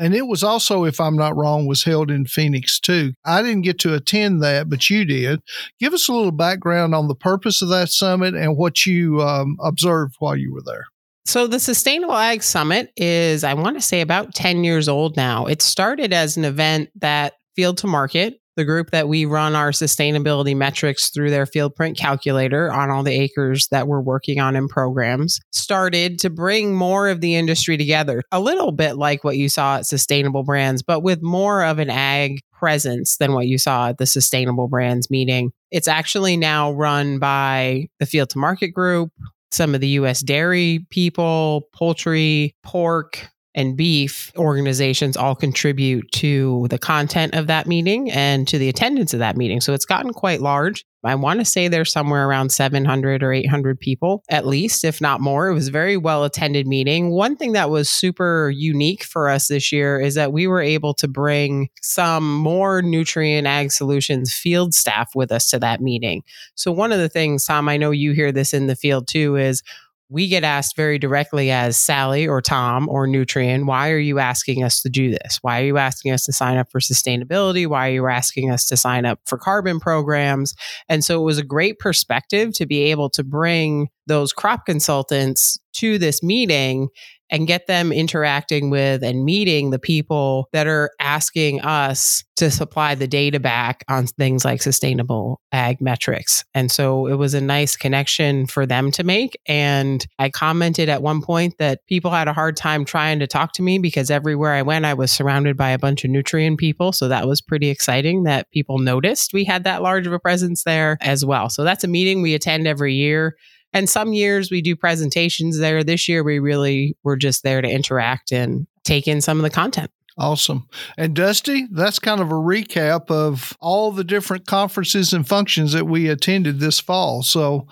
And 0.00 0.16
it 0.16 0.26
was 0.26 0.42
also, 0.42 0.82
if 0.82 1.00
I'm 1.00 1.16
not 1.16 1.36
wrong, 1.36 1.66
was 1.66 1.84
held 1.84 2.10
in 2.10 2.26
Phoenix 2.26 2.80
too. 2.80 3.12
I 3.24 3.40
didn't 3.40 3.62
get 3.62 3.78
to 3.80 3.94
attend 3.94 4.42
that, 4.42 4.68
but 4.68 4.90
you 4.90 5.04
did. 5.04 5.40
Give 5.78 5.94
us 5.94 6.08
a 6.08 6.12
little 6.12 6.32
background 6.32 6.92
on 6.92 7.06
the 7.06 7.14
purpose 7.14 7.62
of 7.62 7.68
that 7.68 7.90
summit 7.90 8.34
and 8.34 8.56
what 8.56 8.84
you 8.84 9.22
um, 9.22 9.58
observed 9.62 10.16
while 10.18 10.36
you 10.36 10.52
were 10.52 10.62
there. 10.64 10.86
So, 11.24 11.46
the 11.46 11.60
Sustainable 11.60 12.16
Ag 12.16 12.42
Summit 12.42 12.90
is, 12.96 13.44
I 13.44 13.54
want 13.54 13.76
to 13.76 13.82
say, 13.82 14.00
about 14.00 14.34
10 14.34 14.64
years 14.64 14.88
old 14.88 15.16
now. 15.16 15.46
It 15.46 15.62
started 15.62 16.12
as 16.12 16.36
an 16.36 16.44
event 16.44 16.90
that 16.96 17.34
Field 17.54 17.78
to 17.78 17.86
Market, 17.86 18.40
the 18.58 18.64
group 18.64 18.90
that 18.90 19.08
we 19.08 19.24
run 19.24 19.54
our 19.54 19.70
sustainability 19.70 20.54
metrics 20.54 21.10
through 21.10 21.30
their 21.30 21.46
Fieldprint 21.46 21.96
Calculator 21.96 22.72
on 22.72 22.90
all 22.90 23.04
the 23.04 23.12
acres 23.12 23.68
that 23.70 23.86
we're 23.86 24.00
working 24.00 24.40
on 24.40 24.56
in 24.56 24.66
programs, 24.66 25.38
started 25.52 26.18
to 26.18 26.28
bring 26.28 26.74
more 26.74 27.08
of 27.08 27.20
the 27.20 27.36
industry 27.36 27.76
together, 27.76 28.20
a 28.32 28.40
little 28.40 28.72
bit 28.72 28.96
like 28.96 29.22
what 29.22 29.36
you 29.36 29.48
saw 29.48 29.76
at 29.76 29.86
Sustainable 29.86 30.42
Brands, 30.42 30.82
but 30.82 31.00
with 31.00 31.22
more 31.22 31.62
of 31.62 31.78
an 31.78 31.88
ag 31.88 32.40
presence 32.52 33.16
than 33.18 33.32
what 33.32 33.46
you 33.46 33.58
saw 33.58 33.90
at 33.90 33.98
the 33.98 34.06
Sustainable 34.06 34.66
Brands 34.66 35.08
meeting. 35.08 35.52
It's 35.70 35.86
actually 35.86 36.36
now 36.36 36.72
run 36.72 37.20
by 37.20 37.86
the 38.00 38.06
Field 38.06 38.30
to 38.30 38.38
Market 38.38 38.70
Group, 38.70 39.12
some 39.52 39.72
of 39.72 39.80
the 39.80 39.88
US 39.88 40.20
dairy 40.20 40.84
people, 40.90 41.68
poultry, 41.72 42.56
pork, 42.64 43.28
and 43.54 43.76
beef 43.76 44.30
organizations 44.36 45.16
all 45.16 45.34
contribute 45.34 46.10
to 46.12 46.66
the 46.70 46.78
content 46.78 47.34
of 47.34 47.46
that 47.46 47.66
meeting 47.66 48.10
and 48.10 48.46
to 48.48 48.58
the 48.58 48.68
attendance 48.68 49.12
of 49.12 49.20
that 49.20 49.36
meeting. 49.36 49.60
So 49.60 49.72
it's 49.72 49.86
gotten 49.86 50.12
quite 50.12 50.40
large. 50.40 50.84
I 51.04 51.14
want 51.14 51.38
to 51.38 51.44
say 51.44 51.68
there's 51.68 51.92
somewhere 51.92 52.28
around 52.28 52.50
700 52.50 53.22
or 53.22 53.32
800 53.32 53.78
people, 53.78 54.24
at 54.28 54.46
least, 54.46 54.84
if 54.84 55.00
not 55.00 55.20
more. 55.20 55.48
It 55.48 55.54
was 55.54 55.68
a 55.68 55.72
very 55.72 55.96
well 55.96 56.24
attended 56.24 56.66
meeting. 56.66 57.10
One 57.10 57.36
thing 57.36 57.52
that 57.52 57.70
was 57.70 57.88
super 57.88 58.50
unique 58.50 59.04
for 59.04 59.28
us 59.28 59.46
this 59.46 59.70
year 59.70 60.00
is 60.00 60.16
that 60.16 60.32
we 60.32 60.46
were 60.48 60.60
able 60.60 60.94
to 60.94 61.06
bring 61.06 61.68
some 61.80 62.34
more 62.34 62.82
Nutrien 62.82 63.46
Ag 63.46 63.70
Solutions 63.70 64.34
field 64.34 64.74
staff 64.74 65.14
with 65.14 65.30
us 65.30 65.48
to 65.50 65.58
that 65.60 65.80
meeting. 65.80 66.24
So, 66.56 66.72
one 66.72 66.90
of 66.90 66.98
the 66.98 67.08
things, 67.08 67.44
Tom, 67.44 67.68
I 67.68 67.76
know 67.76 67.92
you 67.92 68.12
hear 68.12 68.32
this 68.32 68.52
in 68.52 68.66
the 68.66 68.76
field 68.76 69.06
too, 69.06 69.36
is 69.36 69.62
we 70.10 70.28
get 70.28 70.42
asked 70.44 70.74
very 70.74 70.98
directly 70.98 71.50
as 71.50 71.76
Sally 71.76 72.26
or 72.26 72.40
Tom 72.40 72.88
or 72.88 73.06
Nutrien, 73.06 73.66
why 73.66 73.90
are 73.90 73.98
you 73.98 74.18
asking 74.18 74.64
us 74.64 74.80
to 74.82 74.88
do 74.88 75.10
this? 75.10 75.38
Why 75.42 75.60
are 75.60 75.64
you 75.64 75.78
asking 75.78 76.12
us 76.12 76.24
to 76.24 76.32
sign 76.32 76.56
up 76.56 76.70
for 76.70 76.80
sustainability? 76.80 77.66
Why 77.66 77.88
are 77.88 77.92
you 77.92 78.06
asking 78.06 78.50
us 78.50 78.64
to 78.66 78.76
sign 78.76 79.04
up 79.04 79.20
for 79.26 79.36
carbon 79.36 79.80
programs? 79.80 80.54
And 80.88 81.04
so 81.04 81.20
it 81.20 81.24
was 81.24 81.38
a 81.38 81.44
great 81.44 81.78
perspective 81.78 82.54
to 82.54 82.66
be 82.66 82.90
able 82.90 83.10
to 83.10 83.22
bring 83.22 83.88
those 84.08 84.32
crop 84.32 84.66
consultants 84.66 85.58
to 85.74 85.98
this 85.98 86.22
meeting 86.22 86.88
and 87.30 87.46
get 87.46 87.66
them 87.66 87.92
interacting 87.92 88.70
with 88.70 89.02
and 89.02 89.24
meeting 89.24 89.70
the 89.70 89.78
people 89.78 90.48
that 90.52 90.66
are 90.66 90.90
asking 91.00 91.60
us 91.60 92.24
to 92.36 92.50
supply 92.50 92.94
the 92.94 93.06
data 93.06 93.40
back 93.40 93.84
on 93.88 94.06
things 94.06 94.44
like 94.44 94.62
sustainable 94.62 95.40
ag 95.52 95.80
metrics. 95.80 96.44
And 96.54 96.70
so 96.70 97.06
it 97.06 97.14
was 97.14 97.34
a 97.34 97.40
nice 97.40 97.76
connection 97.76 98.46
for 98.46 98.64
them 98.64 98.90
to 98.92 99.04
make. 99.04 99.38
And 99.46 100.06
I 100.18 100.30
commented 100.30 100.88
at 100.88 101.02
one 101.02 101.20
point 101.20 101.58
that 101.58 101.84
people 101.86 102.10
had 102.10 102.28
a 102.28 102.32
hard 102.32 102.56
time 102.56 102.84
trying 102.84 103.18
to 103.18 103.26
talk 103.26 103.52
to 103.54 103.62
me 103.62 103.78
because 103.78 104.10
everywhere 104.10 104.54
I 104.54 104.62
went, 104.62 104.84
I 104.84 104.94
was 104.94 105.12
surrounded 105.12 105.56
by 105.56 105.70
a 105.70 105.78
bunch 105.78 106.04
of 106.04 106.10
Nutrien 106.10 106.56
people. 106.56 106.92
So 106.92 107.08
that 107.08 107.26
was 107.26 107.40
pretty 107.40 107.68
exciting 107.68 108.22
that 108.22 108.50
people 108.52 108.78
noticed 108.78 109.34
we 109.34 109.44
had 109.44 109.64
that 109.64 109.82
large 109.82 110.06
of 110.06 110.12
a 110.12 110.18
presence 110.18 110.62
there 110.64 110.96
as 111.00 111.24
well. 111.24 111.50
So 111.50 111.64
that's 111.64 111.84
a 111.84 111.88
meeting 111.88 112.22
we 112.22 112.34
attend 112.34 112.66
every 112.66 112.94
year. 112.94 113.36
And 113.72 113.88
some 113.88 114.12
years 114.12 114.50
we 114.50 114.62
do 114.62 114.74
presentations 114.74 115.58
there. 115.58 115.84
This 115.84 116.08
year 116.08 116.22
we 116.22 116.38
really 116.38 116.96
were 117.02 117.16
just 117.16 117.42
there 117.42 117.60
to 117.60 117.68
interact 117.68 118.32
and 118.32 118.66
take 118.84 119.06
in 119.06 119.20
some 119.20 119.38
of 119.38 119.42
the 119.42 119.50
content. 119.50 119.90
Awesome. 120.18 120.66
And 120.96 121.14
Dusty, 121.14 121.68
that's 121.70 122.00
kind 122.00 122.20
of 122.20 122.30
a 122.30 122.34
recap 122.34 123.08
of 123.08 123.56
all 123.60 123.92
the 123.92 124.02
different 124.02 124.46
conferences 124.46 125.12
and 125.12 125.26
functions 125.26 125.72
that 125.72 125.86
we 125.86 126.08
attended 126.08 126.58
this 126.58 126.80
fall. 126.80 127.22
So, 127.22 127.68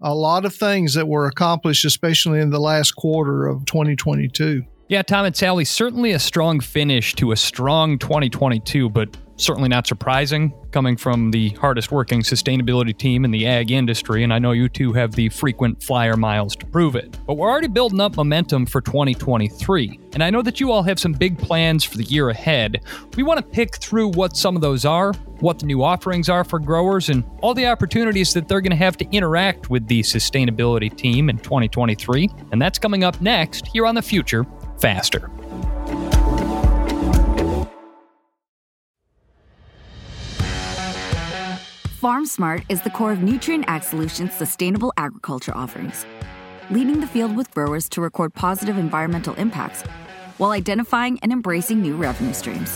a 0.00 0.14
lot 0.14 0.44
of 0.44 0.54
things 0.54 0.94
that 0.94 1.08
were 1.08 1.26
accomplished, 1.26 1.84
especially 1.84 2.40
in 2.40 2.50
the 2.50 2.60
last 2.60 2.92
quarter 2.92 3.46
of 3.46 3.66
2022. 3.66 4.62
Yeah, 4.88 5.02
Tom 5.02 5.26
and 5.26 5.36
Sally, 5.36 5.64
certainly 5.64 6.12
a 6.12 6.18
strong 6.18 6.60
finish 6.60 7.14
to 7.16 7.32
a 7.32 7.36
strong 7.36 7.98
2022, 7.98 8.88
but 8.88 9.16
certainly 9.40 9.68
not 9.68 9.86
surprising 9.86 10.52
coming 10.70 10.96
from 10.96 11.30
the 11.30 11.50
hardest 11.50 11.90
working 11.90 12.22
sustainability 12.22 12.96
team 12.96 13.24
in 13.24 13.30
the 13.30 13.46
ag 13.46 13.70
industry, 13.70 14.22
and 14.22 14.32
I 14.32 14.38
know 14.38 14.52
you 14.52 14.68
two 14.68 14.92
have 14.92 15.12
the 15.12 15.28
frequent 15.30 15.82
flyer 15.82 16.16
miles 16.16 16.54
to 16.56 16.66
prove 16.66 16.94
it. 16.94 17.18
But 17.26 17.34
we're 17.34 17.50
already 17.50 17.68
building 17.68 18.00
up 18.00 18.16
momentum 18.16 18.66
for 18.66 18.80
2023, 18.80 20.00
and 20.12 20.22
I 20.22 20.30
know 20.30 20.42
that 20.42 20.60
you 20.60 20.70
all 20.70 20.82
have 20.82 20.98
some 20.98 21.12
big 21.12 21.38
plans 21.38 21.84
for 21.84 21.96
the 21.96 22.04
year 22.04 22.30
ahead. 22.30 22.84
We 23.16 23.22
want 23.22 23.38
to 23.38 23.44
pick 23.44 23.76
through 23.76 24.08
what 24.08 24.36
some 24.36 24.56
of 24.56 24.62
those 24.62 24.84
are, 24.84 25.12
what 25.40 25.58
the 25.58 25.66
new 25.66 25.82
offerings 25.82 26.28
are 26.28 26.44
for 26.44 26.58
growers, 26.58 27.08
and 27.08 27.24
all 27.42 27.54
the 27.54 27.66
opportunities 27.66 28.32
that 28.34 28.48
they're 28.48 28.60
going 28.60 28.70
to 28.70 28.76
have 28.76 28.96
to 28.98 29.08
interact 29.10 29.70
with 29.70 29.86
the 29.88 30.00
sustainability 30.02 30.94
team 30.94 31.30
in 31.30 31.38
2023. 31.38 32.28
And 32.52 32.60
that's 32.60 32.78
coming 32.78 33.04
up 33.04 33.20
next 33.20 33.66
here 33.68 33.86
on 33.86 33.94
The 33.94 34.02
Future 34.02 34.46
Faster. 34.78 35.30
FarmSmart 42.00 42.64
is 42.70 42.80
the 42.80 42.88
core 42.88 43.12
of 43.12 43.18
Nutrien 43.18 43.62
Ag 43.66 43.82
Solutions' 43.82 44.32
sustainable 44.32 44.90
agriculture 44.96 45.54
offerings, 45.54 46.06
leading 46.70 46.98
the 46.98 47.06
field 47.06 47.36
with 47.36 47.50
growers 47.50 47.90
to 47.90 48.00
record 48.00 48.32
positive 48.32 48.78
environmental 48.78 49.34
impacts 49.34 49.82
while 50.38 50.52
identifying 50.52 51.18
and 51.22 51.30
embracing 51.30 51.82
new 51.82 51.94
revenue 51.96 52.32
streams. 52.32 52.74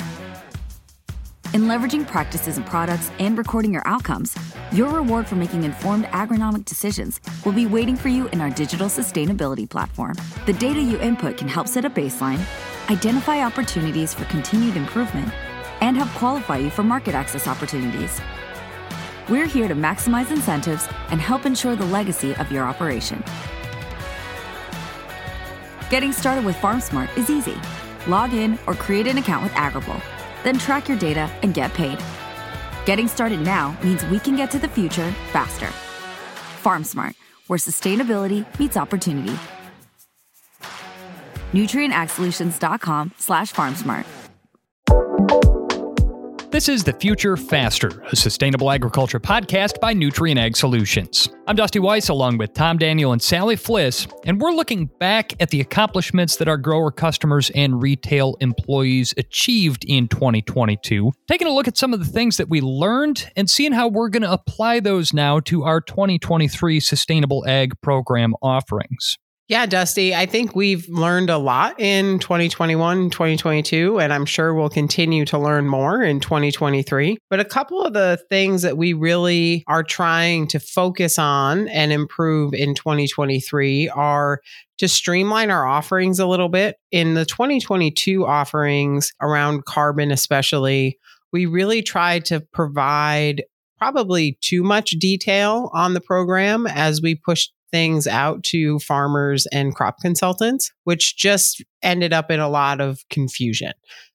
In 1.55 1.63
leveraging 1.63 2.07
practices 2.07 2.59
and 2.59 2.67
products 2.67 3.11
and 3.19 3.39
recording 3.39 3.73
your 3.73 3.89
outcomes, 3.89 4.37
your 4.73 4.91
reward 4.91 5.27
for 5.27 5.37
making 5.37 5.65
informed 5.65 6.05
agronomic 6.09 6.67
decisions 6.67 7.19
will 7.47 7.53
be 7.53 7.65
waiting 7.65 7.97
for 7.97 8.11
you 8.11 8.29
in 8.29 8.43
our 8.43 8.51
digital 8.51 8.89
sustainability 8.89 9.67
platform. 9.67 10.17
The 10.45 10.53
data 10.53 10.83
you 10.83 11.01
input 11.01 11.39
can 11.39 11.49
help 11.49 11.67
set 11.67 11.87
a 11.87 11.91
baseline, 11.91 12.45
identify 12.91 13.43
opportunities 13.43 14.13
for 14.13 14.27
continued 14.27 14.77
improvement, 14.77 15.33
and 15.81 15.97
help 15.97 16.11
qualify 16.11 16.59
you 16.59 16.69
for 16.69 16.83
market 16.83 17.15
access 17.15 17.49
opportunities. 17.49 18.21
We're 19.29 19.47
here 19.47 19.69
to 19.69 19.75
maximize 19.75 20.31
incentives 20.31 20.87
and 21.09 21.19
help 21.19 21.47
ensure 21.47 21.77
the 21.77 21.87
legacy 21.87 22.37
of 22.37 22.53
your 22.53 22.65
operation. 22.65 23.25
Getting 25.89 26.13
started 26.13 26.45
with 26.45 26.57
FarmSmart 26.57 27.17
is 27.17 27.31
easy. 27.31 27.57
Log 28.07 28.35
in 28.35 28.59
or 28.67 28.75
create 28.75 29.07
an 29.07 29.17
account 29.17 29.43
with 29.43 29.53
Agrible, 29.53 29.99
then 30.43 30.59
track 30.59 30.89
your 30.89 30.99
data 30.99 31.31
and 31.43 31.55
get 31.55 31.73
paid. 31.73 31.99
Getting 32.85 33.09
started 33.09 33.41
now 33.41 33.75
means 33.83 34.05
we 34.07 34.19
can 34.19 34.37
get 34.37 34.51
to 34.51 34.59
the 34.59 34.69
future 34.69 35.11
faster. 35.33 35.69
FarmSmart, 36.63 37.15
where 37.47 37.59
sustainability 37.59 38.45
meets 38.59 38.77
opportunity. 38.77 39.39
NutrienAgSolutions.com 41.55 43.13
slash 43.17 43.55
FarmSmart. 43.55 44.24
This 46.55 46.69
is 46.69 46.85
The 46.85 46.93
Future 46.93 47.37
Faster, 47.37 48.01
a 48.13 48.15
sustainable 48.15 48.71
agriculture 48.71 49.19
podcast 49.19 49.81
by 49.81 49.93
Nutrien 49.93 50.39
Ag 50.39 50.57
Solutions. 50.57 51.29
I'm 51.49 51.57
Dusty 51.57 51.81
Weiss 51.81 52.11
along 52.11 52.39
with 52.39 52.55
Tom 52.55 52.79
Daniel 52.79 53.11
and 53.11 53.21
Sally 53.21 53.57
Fliss, 53.57 54.07
and 54.25 54.41
we're 54.41 54.53
looking 54.53 54.87
back 55.01 55.33
at 55.43 55.51
the 55.51 55.61
accomplishments 55.61 56.37
that 56.37 56.47
our 56.47 56.57
grower 56.57 56.93
customers 56.93 57.51
and 57.57 57.83
retail 57.83 58.37
employees 58.39 59.13
achieved 59.17 59.85
in 59.89 60.07
2022, 60.07 61.11
taking 61.27 61.49
a 61.49 61.53
look 61.53 61.67
at 61.67 61.77
some 61.77 61.93
of 61.93 61.99
the 61.99 62.13
things 62.13 62.37
that 62.37 62.49
we 62.49 62.61
learned 62.61 63.33
and 63.35 63.51
seeing 63.51 63.73
how 63.73 63.89
we're 63.89 64.09
going 64.09 64.23
to 64.23 64.31
apply 64.31 64.79
those 64.79 65.13
now 65.13 65.41
to 65.41 65.65
our 65.65 65.81
2023 65.81 66.79
Sustainable 66.79 67.45
Ag 67.49 67.73
Program 67.81 68.33
offerings. 68.41 69.19
Yeah, 69.47 69.67
Dusty, 69.67 70.15
I 70.15 70.25
think 70.25 70.57
we've 70.57 70.89
learned 70.89 71.29
a 71.29 71.37
lot 71.37 71.79
in 71.79 72.19
2021, 72.19 73.11
2022, 73.11 74.01
and 74.01 74.11
I'm 74.11 74.25
sure 74.25 74.55
we'll 74.55 74.71
continue 74.71 75.27
to 75.27 75.39
learn 75.39 75.67
more 75.67 76.03
in 76.03 76.21
2023. 76.21 77.19
But 77.29 77.41
a 77.41 77.45
couple 77.45 77.83
of 77.83 77.93
the 77.93 78.19
things 78.31 78.63
that 78.63 78.79
we 78.79 78.95
really 78.95 79.63
are 79.67 79.83
trying 79.83 80.47
to 80.49 80.59
focus 80.59 81.19
on 81.19 81.69
and 81.69 81.93
improve 81.93 82.55
in 82.55 82.75
2023 82.75 83.91
are 83.91 84.41
to 84.79 84.89
streamline 84.89 85.51
our 85.51 85.67
offerings 85.67 86.19
a 86.19 86.27
little 86.27 86.49
bit. 86.49 86.77
In 86.91 87.13
the 87.13 87.27
2022 87.27 88.25
offerings 88.25 89.13
around 89.21 89.67
carbon, 89.67 90.11
especially, 90.11 90.99
we 91.35 91.45
really 91.45 91.83
tried 91.83 92.25
to 92.27 92.41
provide 92.41 93.45
probably 93.77 94.39
too 94.41 94.63
much 94.63 94.93
detail 94.93 95.71
on 95.75 95.93
the 95.93 96.01
program 96.01 96.67
as 96.67 97.03
we 97.03 97.15
pushed 97.15 97.53
things 97.73 98.07
out 98.07 98.43
to 98.45 98.79
farmers 98.79 99.47
and 99.53 99.75
crop 99.75 100.01
consultants. 100.01 100.73
Which 100.85 101.17
just 101.17 101.63
ended 101.83 102.13
up 102.13 102.31
in 102.31 102.41
a 102.41 102.49
lot 102.49 102.81
of 102.81 103.05
confusion. 103.11 103.73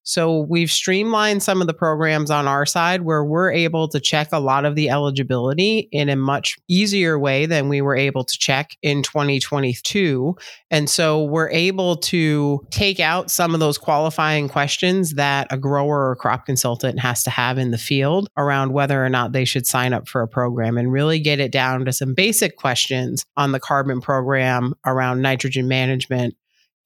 So 0.09 0.47
we've 0.49 0.71
streamlined 0.71 1.43
some 1.43 1.61
of 1.61 1.67
the 1.67 1.73
programs 1.73 2.31
on 2.31 2.47
our 2.47 2.65
side 2.65 3.03
where 3.03 3.23
we're 3.23 3.51
able 3.51 3.87
to 3.89 3.99
check 3.99 4.29
a 4.31 4.39
lot 4.39 4.65
of 4.65 4.73
the 4.73 4.89
eligibility 4.89 5.87
in 5.91 6.09
a 6.09 6.15
much 6.15 6.57
easier 6.67 7.19
way 7.19 7.45
than 7.45 7.69
we 7.69 7.79
were 7.79 7.95
able 7.95 8.23
to 8.23 8.37
check 8.39 8.71
in 8.81 9.03
2022. 9.03 10.35
And 10.71 10.89
so 10.89 11.23
we're 11.25 11.51
able 11.51 11.95
to 11.97 12.65
take 12.71 12.99
out 12.99 13.29
some 13.29 13.53
of 13.53 13.59
those 13.59 13.77
qualifying 13.77 14.49
questions 14.49 15.13
that 15.13 15.45
a 15.51 15.59
grower 15.59 16.09
or 16.09 16.15
crop 16.15 16.47
consultant 16.47 16.99
has 16.99 17.21
to 17.21 17.29
have 17.29 17.59
in 17.59 17.69
the 17.69 17.77
field 17.77 18.29
around 18.35 18.73
whether 18.73 19.05
or 19.05 19.09
not 19.09 19.31
they 19.31 19.45
should 19.45 19.67
sign 19.67 19.93
up 19.93 20.07
for 20.07 20.23
a 20.23 20.27
program 20.27 20.75
and 20.79 20.91
really 20.91 21.19
get 21.19 21.39
it 21.39 21.51
down 21.51 21.85
to 21.85 21.93
some 21.93 22.15
basic 22.15 22.55
questions 22.55 23.25
on 23.37 23.51
the 23.51 23.59
carbon 23.59 24.01
program 24.01 24.73
around 24.87 25.21
nitrogen 25.21 25.67
management 25.67 26.35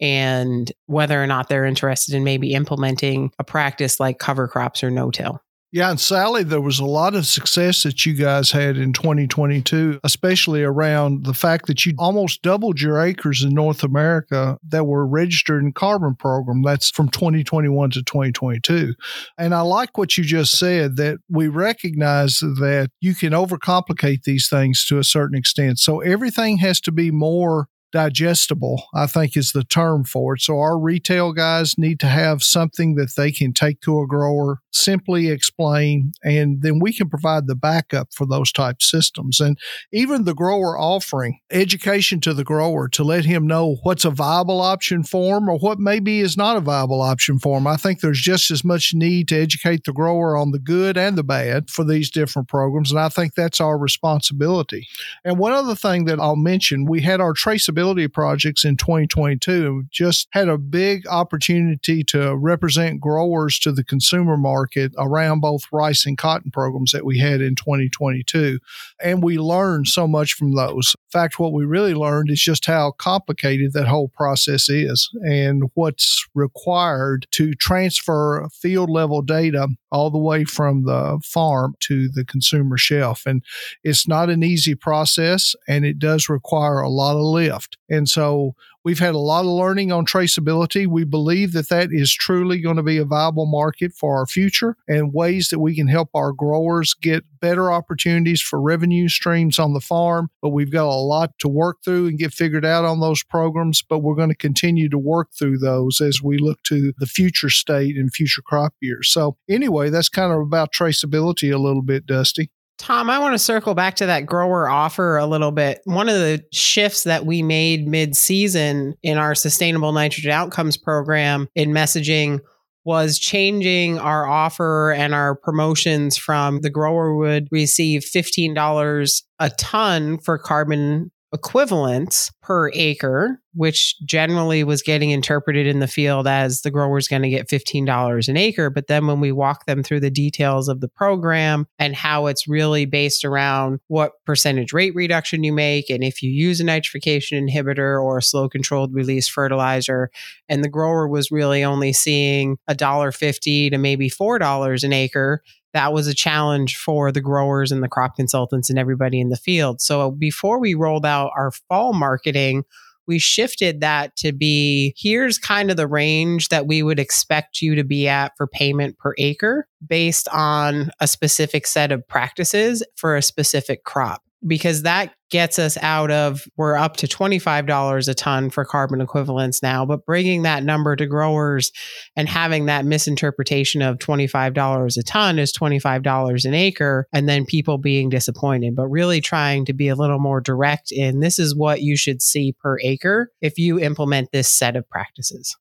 and 0.04 0.70
whether 0.88 1.24
or 1.24 1.26
not 1.26 1.48
they're 1.48 1.66
interested 1.66 2.14
in 2.14 2.26
maybe 2.26 2.54
implementing 2.54 3.32
a 3.40 3.44
practice 3.44 4.02
like 4.02 4.20
cover 4.20 4.50
crops 4.50 4.84
or 4.84 4.92
no 4.92 5.10
till. 5.10 5.40
Yeah, 5.72 5.90
and 5.90 6.00
Sally, 6.00 6.44
there 6.44 6.62
was 6.62 6.78
a 6.78 6.86
lot 6.86 7.16
of 7.16 7.26
success 7.26 7.82
that 7.82 8.06
you 8.06 8.14
guys 8.14 8.52
had 8.52 8.78
in 8.78 8.94
2022, 8.94 10.02
especially 10.04 10.62
around 10.62 11.26
the 11.26 11.34
fact 11.34 11.66
that 11.66 11.84
you 11.84 11.96
almost 11.98 12.44
doubled 12.44 12.80
your 12.80 13.00
acres 13.00 13.42
in 13.42 13.56
North 13.56 13.82
America 13.82 14.60
that 14.68 14.86
were 14.86 15.08
registered 15.08 15.64
in 15.64 15.72
carbon 15.72 16.16
program. 16.16 16.62
That's 16.62 16.92
from 16.92 17.10
2021 17.10 17.90
to 17.92 18.04
2022. 18.04 18.94
And 19.40 19.56
I 19.56 19.62
like 19.62 19.98
what 19.98 20.16
you 20.16 20.24
just 20.24 20.60
said 20.60 20.98
that 20.98 21.18
we 21.28 21.48
recognize 21.48 22.38
that 22.38 22.92
you 23.02 23.16
can 23.16 23.32
overcomplicate 23.32 24.26
these 24.26 24.48
things 24.48 24.86
to 24.90 25.00
a 25.00 25.04
certain 25.04 25.36
extent. 25.36 25.80
So 25.80 26.02
everything 26.02 26.58
has 26.58 26.80
to 26.82 26.92
be 26.92 27.10
more 27.10 27.68
digestible, 27.94 28.88
I 28.94 29.06
think 29.06 29.38
is 29.38 29.52
the 29.52 29.64
term 29.64 30.04
for 30.04 30.34
it. 30.34 30.42
So 30.42 30.60
our 30.60 30.78
retail 30.78 31.32
guys 31.32 31.78
need 31.78 32.00
to 32.02 32.08
have 32.08 32.44
something 32.44 32.96
that 32.96 33.14
they 33.16 33.32
can 33.32 33.54
take 33.54 33.80
to 33.82 34.02
a 34.02 34.08
grower, 34.08 34.60
simply 34.72 35.30
explain, 35.30 36.12
and 36.24 36.64
then 36.64 36.80
we 36.80 36.92
can 36.92 37.08
provide 37.08 37.46
the 37.46 37.56
backup 37.56 38.10
for 38.12 38.26
those 38.26 38.52
type 38.52 38.82
systems. 38.82 39.40
And 39.40 39.58
even 39.94 40.26
the 40.26 40.34
grower 40.34 40.78
offering 40.78 41.40
education 41.52 42.20
to 42.22 42.34
the 42.34 42.44
grower 42.44 42.90
to 42.90 43.04
let 43.04 43.26
him 43.26 43.46
know 43.46 43.78
what's 43.84 44.06
a 44.06 44.10
viable 44.10 44.60
option 44.60 45.04
for 45.04 45.38
him 45.38 45.48
or 45.48 45.60
what 45.60 45.78
maybe 45.78 46.20
is 46.20 46.36
not 46.36 46.58
a 46.58 46.62
viable 46.62 47.02
option 47.02 47.38
for 47.38 47.60
him. 47.60 47.68
I 47.68 47.78
think 47.78 48.00
there's 48.00 48.22
just 48.22 48.50
as 48.50 48.64
much 48.64 48.96
need 48.96 49.28
to 49.28 49.40
educate 49.40 49.84
the 49.84 49.94
grower 49.94 50.36
on 50.36 50.52
the 50.52 50.60
good 50.60 50.98
and 50.98 51.16
the 51.16 51.24
bad 51.24 51.70
for 51.70 51.86
these 51.86 52.10
different 52.10 52.48
programs. 52.48 52.90
And 52.90 53.00
I 53.00 53.10
think 53.10 53.36
that's 53.36 53.62
our 53.62 53.78
responsibility. 53.78 54.88
And 55.24 55.38
one 55.38 55.54
other 55.54 55.76
thing 55.76 56.06
that 56.06 56.20
I'll 56.20 56.36
mention, 56.36 56.86
we 56.86 57.02
had 57.02 57.22
our 57.22 57.34
traceability 57.34 57.83
projects 58.14 58.64
in 58.64 58.78
2022. 58.78 59.84
Just 59.92 60.28
had 60.32 60.48
a 60.48 60.58
big 60.58 61.06
opportunity 61.08 62.04
to 62.06 62.36
represent 62.36 63.02
growers 63.02 63.60
to 63.60 63.72
the 63.72 63.84
consumer 63.84 64.38
market 64.38 64.94
around 64.98 65.42
both 65.42 65.64
rice 65.72 66.06
and 66.06 66.18
cotton 66.18 66.52
programs 66.52 66.92
that 66.92 67.06
we 67.06 67.20
had 67.20 67.42
in 67.42 67.56
2022. 67.56 68.60
And 69.02 69.22
we 69.22 69.38
learned 69.38 69.88
so 69.88 70.08
much 70.08 70.34
from 70.34 70.56
those. 70.56 70.96
Fact, 71.14 71.38
what 71.38 71.54
we 71.54 71.64
really 71.64 71.94
learned 71.94 72.32
is 72.32 72.42
just 72.42 72.66
how 72.66 72.92
complicated 72.98 73.74
that 73.74 73.88
whole 73.88 74.08
process 74.08 74.68
is 74.68 75.12
and 75.24 75.70
what's 75.76 76.26
required 76.34 77.28
to 77.32 77.54
transfer 77.54 78.48
field 78.52 78.90
level 78.90 79.22
data 79.22 79.68
all 79.92 80.10
the 80.10 80.18
way 80.18 80.44
from 80.44 80.86
the 80.86 81.22
farm 81.24 81.76
to 81.82 82.10
the 82.10 82.26
consumer 82.26 82.80
shelf. 82.80 83.28
And 83.28 83.44
it's 83.84 84.08
not 84.08 84.32
an 84.32 84.44
easy 84.44 84.74
process 84.74 85.56
and 85.68 85.86
it 85.86 86.00
does 86.00 86.30
require 86.30 86.80
a 86.80 86.90
lot 86.90 87.16
of 87.16 87.22
lift. 87.22 87.78
And 87.92 88.10
so 88.10 88.56
we've 88.84 89.00
had 89.00 89.16
a 89.16 89.20
lot 89.20 89.42
of 89.42 89.52
learning 89.52 89.92
on 89.92 90.06
traceability. 90.06 90.88
We 90.88 91.04
believe 91.04 91.54
that 91.54 91.70
that 91.70 91.90
is 91.92 92.14
truly 92.14 92.60
going 92.60 92.76
to 92.78 92.84
be 92.84 92.98
a 92.98 93.06
viable 93.06 93.46
market 93.46 93.94
for 93.94 94.18
our 94.18 94.26
future 94.26 94.76
and 94.88 95.14
ways 95.14 95.50
that 95.50 95.60
we 95.60 95.76
can 95.76 95.88
help 95.88 96.10
our 96.14 96.32
growers 96.32 96.94
get 96.94 97.24
better 97.40 97.72
opportunities 97.72 98.42
for 98.42 98.62
revenue 98.62 99.08
streams 99.08 99.60
on 99.60 99.74
the 99.74 99.82
farm. 99.82 100.30
But 100.42 100.50
we've 100.50 100.72
got 100.72 100.86
a 100.86 100.96
lot 100.96 101.38
to 101.40 101.48
work 101.48 101.78
through 101.84 102.08
and 102.08 102.18
get 102.18 102.34
figured 102.34 102.66
out 102.66 102.86
on 102.86 103.00
those 103.00 103.24
programs. 103.24 103.82
But 103.82 104.00
we're 104.00 104.16
going 104.16 104.30
to 104.30 104.36
continue 104.36 104.90
to 104.90 104.98
work 104.98 105.30
through 105.38 105.60
those 105.60 106.02
as 106.02 106.22
we 106.22 106.38
look 106.38 106.62
to 106.64 106.94
the 106.98 107.06
future 107.06 107.50
state 107.50 107.98
and 107.98 108.14
future 108.14 108.42
crop 108.42 108.74
years. 108.82 109.10
So, 109.10 109.38
anyway, 109.50 109.90
that's 109.90 110.10
kind 110.10 110.32
of 110.32 110.40
about 110.40 110.74
traceability 110.74 111.54
a 111.54 111.58
little 111.58 111.82
bit, 111.82 112.06
Dusty. 112.06 112.52
Tom, 112.84 113.10
I 113.10 113.18
want 113.18 113.34
to 113.34 113.40
circle 113.40 113.76
back 113.76 113.96
to 113.96 114.08
that 114.08 114.26
grower 114.26 114.68
offer 114.68 115.16
a 115.16 115.26
little 115.26 115.54
bit. 115.54 115.80
One 115.86 116.10
of 116.10 116.16
the 116.16 116.44
shifts 116.52 117.06
that 117.06 117.26
we 117.26 117.42
made 117.42 117.88
mid 117.88 118.14
season 118.14 118.96
in 119.02 119.18
our 119.18 119.36
sustainable 119.36 119.94
nitrogen 119.94 120.32
outcomes 120.32 120.76
program 120.76 121.48
in 121.56 121.72
messaging 121.72 122.42
was 122.84 123.20
changing 123.20 124.00
our 124.00 124.28
offer 124.28 124.92
and 124.92 125.14
our 125.14 125.34
promotions 125.34 126.18
from 126.18 126.60
the 126.60 126.70
grower 126.70 127.16
would 127.16 127.48
receive 127.52 128.02
$15 128.02 129.24
a 129.40 129.50
ton 129.52 130.18
for 130.18 130.38
carbon 130.38 131.10
equivalents 131.34 132.32
per 132.44 132.70
acre, 132.74 133.42
which 133.56 133.96
generally 134.06 134.64
was 134.64 134.84
getting 134.84 135.10
interpreted 135.10 135.66
in 135.66 135.80
the 135.80 135.88
field 135.88 136.28
as 136.28 136.62
the 136.62 136.70
grower's 136.70 137.08
going 137.08 137.24
to 137.24 137.30
get 137.30 137.50
$15 137.50 138.28
an 138.28 138.38
acre. 138.38 138.70
But 138.70 138.88
then 138.88 139.08
when 139.08 139.20
we 139.20 139.32
walk 139.32 139.66
them 139.66 139.82
through 139.82 140.02
the 140.02 140.12
details 140.12 140.70
of 140.70 140.80
the 140.80 140.88
program 140.88 141.66
and 141.80 141.96
how 141.96 142.28
it's 142.28 142.48
really 142.48 142.86
based 142.86 143.26
around 143.26 143.80
what 143.88 144.12
percentage 144.26 144.74
rate 144.74 144.94
reduction 144.94 145.44
you 145.44 145.54
make, 145.54 145.90
and 145.90 146.04
if 146.04 146.22
you 146.22 146.30
use 146.30 146.62
a 146.62 146.64
nitrification 146.64 147.50
inhibitor 147.50 148.02
or 148.02 148.20
a 148.20 148.24
slow 148.24 148.48
controlled 148.48 148.94
release 148.94 149.28
fertilizer, 149.28 150.12
and 150.48 150.64
the 150.64 150.70
grower 150.70 151.08
was 151.08 151.32
really 151.32 151.64
only 151.64 151.94
seeing 151.94 152.58
$1.50 152.70 153.72
to 153.72 153.78
maybe 153.78 154.10
$4 154.10 154.84
an 154.84 154.94
acre 154.94 155.42
that 155.74 155.94
was 155.94 156.08
a 156.08 156.14
challenge 156.14 156.78
for 156.78 157.12
the 157.12 157.22
growers 157.22 157.72
and 157.72 157.84
the 157.84 157.88
crop 157.88 158.16
consultants 158.16 158.70
and 158.70 158.78
everybody 158.78 159.20
in 159.20 159.30
the 159.30 159.36
field. 159.36 159.82
So 159.82 160.12
before 160.12 160.60
we 160.60 160.74
rolled 160.74 161.06
out 161.06 161.32
our 161.36 161.52
fall 161.52 161.94
marketing, 161.94 162.64
we 163.08 163.20
shifted 163.20 163.82
that 163.82 164.16
to 164.18 164.32
be 164.32 164.94
here's 164.98 165.38
kind 165.38 165.70
of 165.70 165.78
the 165.78 165.88
range 165.88 166.50
that 166.50 166.68
we 166.68 166.84
would 166.84 167.00
expect 167.00 167.62
you 167.62 167.76
to 167.76 167.84
be 167.84 168.08
at 168.08 168.32
for 168.38 168.48
payment 168.48 168.98
per 168.98 169.14
acre 169.18 169.68
based 169.86 170.28
on 170.30 170.90
a 171.00 171.08
specific 171.08 171.68
set 171.68 171.92
of 171.92 172.08
practices 172.08 172.84
for 172.96 173.18
a 173.18 173.22
specific 173.22 173.84
crop 173.84 174.24
because 174.46 174.84
that 174.84 175.14
gets 175.30 175.58
us 175.58 175.78
out 175.82 176.12
of 176.12 176.44
we're 176.58 176.76
up 176.76 176.98
to 176.98 177.08
$25 177.08 178.08
a 178.08 178.14
ton 178.14 178.50
for 178.50 178.64
carbon 178.64 179.02
equivalents 179.02 179.64
now 179.64 179.86
but 179.86 180.06
bringing 180.06 180.44
that 180.44 180.64
number 180.64 180.96
to 180.96 181.08
growers 181.08 181.72
and 182.16 182.30
having 182.30 182.66
that 182.66 182.86
misinterpretation 182.86 183.82
of 183.82 183.98
$25 183.98 184.98
a 184.98 185.04
ton 185.04 185.40
is 185.40 185.52
$25 185.52 186.46
an 186.46 186.54
acre 186.54 187.08
and 187.14 187.28
then 187.28 187.46
people 187.46 187.78
being 187.78 188.10
disappointed 188.10 188.76
but 188.76 188.88
really 188.88 189.22
trying 189.22 189.66
to 189.66 189.74
be 189.74 189.88
a 189.88 189.96
little 189.96 190.20
more 190.20 190.40
direct 190.40 190.92
in 190.92 191.20
this 191.20 191.40
is 191.40 191.56
what 191.56 191.82
you 191.82 191.98
should 191.98 192.22
see 192.22 192.54
per 192.62 192.78
acre 192.84 193.32
if 193.42 193.58
you 193.58 193.80
implement 193.80 194.32
this 194.32 194.52
set 194.52 194.76
of 194.76 194.88
practices 194.90 195.56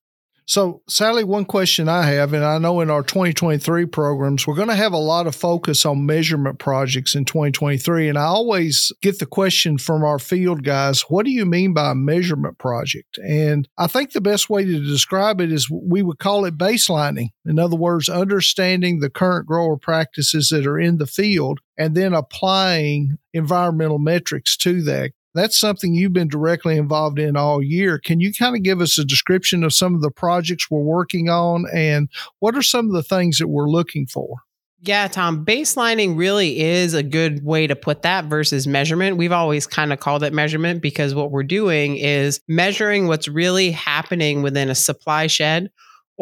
so, 0.45 0.81
Sally, 0.87 1.23
one 1.23 1.45
question 1.45 1.87
I 1.87 2.03
have, 2.03 2.33
and 2.33 2.43
I 2.43 2.57
know 2.57 2.81
in 2.81 2.89
our 2.89 3.03
2023 3.03 3.85
programs, 3.85 4.45
we're 4.45 4.55
going 4.55 4.67
to 4.67 4.75
have 4.75 4.91
a 4.91 4.97
lot 4.97 5.27
of 5.27 5.35
focus 5.35 5.85
on 5.85 6.05
measurement 6.05 6.59
projects 6.59 7.15
in 7.15 7.25
2023. 7.25 8.09
And 8.09 8.17
I 8.17 8.25
always 8.25 8.91
get 9.01 9.19
the 9.19 9.25
question 9.25 9.77
from 9.77 10.03
our 10.03 10.19
field 10.19 10.63
guys, 10.63 11.01
what 11.03 11.25
do 11.25 11.31
you 11.31 11.45
mean 11.45 11.73
by 11.73 11.91
a 11.91 11.95
measurement 11.95 12.57
project? 12.57 13.17
And 13.19 13.67
I 13.77 13.87
think 13.87 14.11
the 14.11 14.21
best 14.21 14.49
way 14.49 14.65
to 14.65 14.83
describe 14.83 15.39
it 15.39 15.51
is 15.51 15.69
we 15.69 16.01
would 16.01 16.19
call 16.19 16.45
it 16.45 16.57
baselining. 16.57 17.29
In 17.45 17.57
other 17.57 17.77
words, 17.77 18.09
understanding 18.09 18.99
the 18.99 19.09
current 19.09 19.47
grower 19.47 19.77
practices 19.77 20.49
that 20.49 20.67
are 20.67 20.79
in 20.79 20.97
the 20.97 21.07
field 21.07 21.59
and 21.77 21.95
then 21.95 22.13
applying 22.13 23.17
environmental 23.33 23.99
metrics 23.99 24.57
to 24.57 24.81
that 24.83 25.11
that's 25.33 25.59
something 25.59 25.93
you've 25.93 26.13
been 26.13 26.27
directly 26.27 26.77
involved 26.77 27.19
in 27.19 27.35
all 27.35 27.61
year. 27.61 27.99
Can 27.99 28.19
you 28.19 28.33
kind 28.33 28.55
of 28.55 28.63
give 28.63 28.81
us 28.81 28.97
a 28.97 29.05
description 29.05 29.63
of 29.63 29.73
some 29.73 29.95
of 29.95 30.01
the 30.01 30.11
projects 30.11 30.69
we're 30.69 30.81
working 30.81 31.29
on 31.29 31.65
and 31.73 32.09
what 32.39 32.55
are 32.55 32.61
some 32.61 32.87
of 32.87 32.93
the 32.93 33.03
things 33.03 33.37
that 33.39 33.47
we're 33.47 33.69
looking 33.69 34.05
for? 34.05 34.37
Yeah, 34.85 35.07
Tom, 35.07 35.45
baselining 35.45 36.17
really 36.17 36.59
is 36.59 36.93
a 36.93 37.03
good 37.03 37.45
way 37.45 37.67
to 37.67 37.75
put 37.75 38.01
that 38.01 38.25
versus 38.25 38.67
measurement. 38.67 39.15
We've 39.15 39.31
always 39.31 39.65
kind 39.65 39.93
of 39.93 40.01
called 40.01 40.23
it 40.23 40.33
measurement 40.33 40.81
because 40.81 41.15
what 41.15 41.31
we're 41.31 41.43
doing 41.43 41.95
is 41.95 42.41
measuring 42.49 43.07
what's 43.07 43.29
really 43.29 43.71
happening 43.71 44.41
within 44.41 44.69
a 44.69 44.75
supply 44.75 45.27
shed 45.27 45.71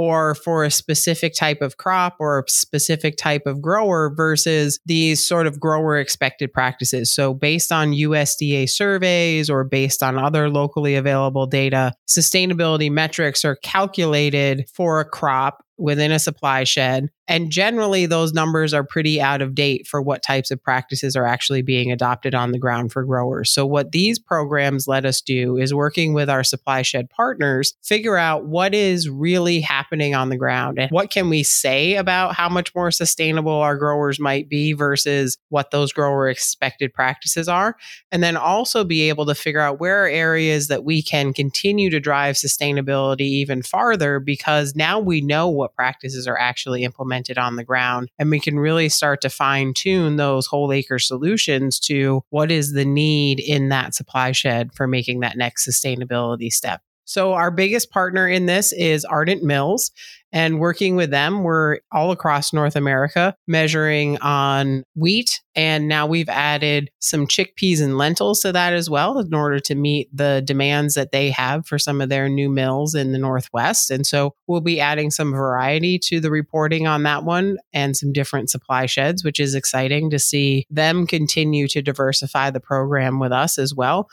or 0.01 0.33
for 0.33 0.63
a 0.63 0.71
specific 0.71 1.35
type 1.35 1.61
of 1.61 1.77
crop 1.77 2.15
or 2.19 2.39
a 2.39 2.43
specific 2.49 3.17
type 3.17 3.43
of 3.45 3.61
grower 3.61 4.11
versus 4.11 4.79
these 4.83 5.23
sort 5.23 5.45
of 5.45 5.59
grower 5.59 5.99
expected 5.99 6.51
practices. 6.51 7.13
So, 7.13 7.35
based 7.35 7.71
on 7.71 7.91
USDA 7.91 8.67
surveys 8.67 9.47
or 9.47 9.63
based 9.63 10.01
on 10.01 10.17
other 10.17 10.49
locally 10.49 10.95
available 10.95 11.45
data, 11.45 11.93
sustainability 12.09 12.89
metrics 12.89 13.45
are 13.45 13.57
calculated 13.57 14.65
for 14.73 14.99
a 14.99 15.05
crop 15.05 15.63
within 15.81 16.11
a 16.11 16.19
supply 16.19 16.63
shed. 16.63 17.09
And 17.27 17.49
generally, 17.49 18.05
those 18.05 18.33
numbers 18.33 18.73
are 18.73 18.83
pretty 18.83 19.21
out 19.21 19.41
of 19.41 19.55
date 19.55 19.87
for 19.87 20.01
what 20.01 20.21
types 20.21 20.51
of 20.51 20.61
practices 20.61 21.15
are 21.15 21.25
actually 21.25 21.61
being 21.61 21.89
adopted 21.89 22.35
on 22.35 22.51
the 22.51 22.59
ground 22.59 22.91
for 22.91 23.05
growers. 23.05 23.53
So, 23.53 23.65
what 23.65 23.93
these 23.93 24.19
programs 24.19 24.85
let 24.87 25.05
us 25.05 25.21
do 25.21 25.57
is 25.57 25.73
working 25.73 26.13
with 26.13 26.29
our 26.29 26.43
supply 26.43 26.81
shed 26.81 27.09
partners, 27.09 27.73
figure 27.81 28.17
out 28.17 28.47
what 28.47 28.73
is 28.73 29.07
really 29.07 29.61
happening 29.61 30.13
on 30.13 30.27
the 30.27 30.35
ground 30.35 30.77
and 30.77 30.91
what 30.91 31.09
can 31.09 31.29
we 31.29 31.41
say 31.43 31.95
about 31.95 32.35
how 32.35 32.49
much 32.49 32.75
more 32.75 32.91
sustainable 32.91 33.53
our 33.53 33.77
growers 33.77 34.19
might 34.19 34.49
be 34.49 34.73
versus 34.73 35.37
what 35.49 35.71
those 35.71 35.93
grower 35.93 36.27
expected 36.27 36.93
practices 36.93 37.47
are. 37.47 37.77
And 38.11 38.21
then 38.21 38.35
also 38.35 38.83
be 38.83 39.07
able 39.07 39.25
to 39.27 39.35
figure 39.35 39.61
out 39.61 39.79
where 39.79 40.03
are 40.03 40.07
areas 40.07 40.67
that 40.67 40.83
we 40.83 41.01
can 41.01 41.33
continue 41.33 41.89
to 41.89 41.99
drive 41.99 42.35
sustainability 42.35 43.21
even 43.21 43.61
farther 43.61 44.19
because 44.19 44.75
now 44.75 44.99
we 44.99 45.21
know 45.21 45.47
what 45.47 45.70
practices 45.75 46.27
are 46.27 46.37
actually 46.37 46.83
implemented 46.83 47.37
on 47.37 47.55
the 47.55 47.63
ground 47.63 48.09
and 48.19 48.29
we 48.29 48.39
can 48.39 48.59
really 48.59 48.89
start 48.89 49.21
to 49.21 49.29
fine 49.29 49.73
tune 49.73 50.17
those 50.17 50.47
whole 50.47 50.71
acre 50.71 50.99
solutions 50.99 51.79
to 51.79 52.23
what 52.29 52.51
is 52.51 52.73
the 52.73 52.85
need 52.85 53.39
in 53.39 53.69
that 53.69 53.93
supply 53.93 54.31
shed 54.31 54.73
for 54.73 54.87
making 54.87 55.19
that 55.21 55.37
next 55.37 55.67
sustainability 55.67 56.51
step. 56.51 56.81
So, 57.05 57.33
our 57.33 57.51
biggest 57.51 57.91
partner 57.91 58.27
in 58.27 58.45
this 58.45 58.71
is 58.71 59.03
Ardent 59.03 59.43
Mills. 59.43 59.91
And 60.33 60.59
working 60.59 60.95
with 60.95 61.09
them, 61.09 61.43
we're 61.43 61.79
all 61.91 62.11
across 62.11 62.53
North 62.53 62.75
America 62.75 63.35
measuring 63.47 64.17
on 64.19 64.83
wheat. 64.95 65.41
And 65.55 65.89
now 65.89 66.07
we've 66.07 66.29
added 66.29 66.89
some 66.99 67.27
chickpeas 67.27 67.81
and 67.81 67.97
lentils 67.97 68.39
to 68.41 68.53
that 68.53 68.71
as 68.71 68.89
well 68.89 69.19
in 69.19 69.33
order 69.33 69.59
to 69.59 69.75
meet 69.75 70.09
the 70.15 70.41
demands 70.45 70.93
that 70.93 71.11
they 71.11 71.29
have 71.31 71.67
for 71.67 71.77
some 71.77 71.99
of 71.99 72.07
their 72.07 72.29
new 72.29 72.49
mills 72.49 72.95
in 72.95 73.11
the 73.11 73.17
Northwest. 73.17 73.91
And 73.91 74.07
so 74.07 74.33
we'll 74.47 74.61
be 74.61 74.79
adding 74.79 75.11
some 75.11 75.33
variety 75.33 75.99
to 75.99 76.21
the 76.21 76.31
reporting 76.31 76.87
on 76.87 77.03
that 77.03 77.25
one 77.25 77.57
and 77.73 77.97
some 77.97 78.13
different 78.13 78.49
supply 78.49 78.85
sheds, 78.85 79.25
which 79.25 79.39
is 79.39 79.55
exciting 79.55 80.09
to 80.11 80.19
see 80.19 80.65
them 80.69 81.05
continue 81.05 81.67
to 81.67 81.81
diversify 81.81 82.49
the 82.49 82.61
program 82.61 83.19
with 83.19 83.33
us 83.33 83.57
as 83.57 83.75
well 83.75 84.09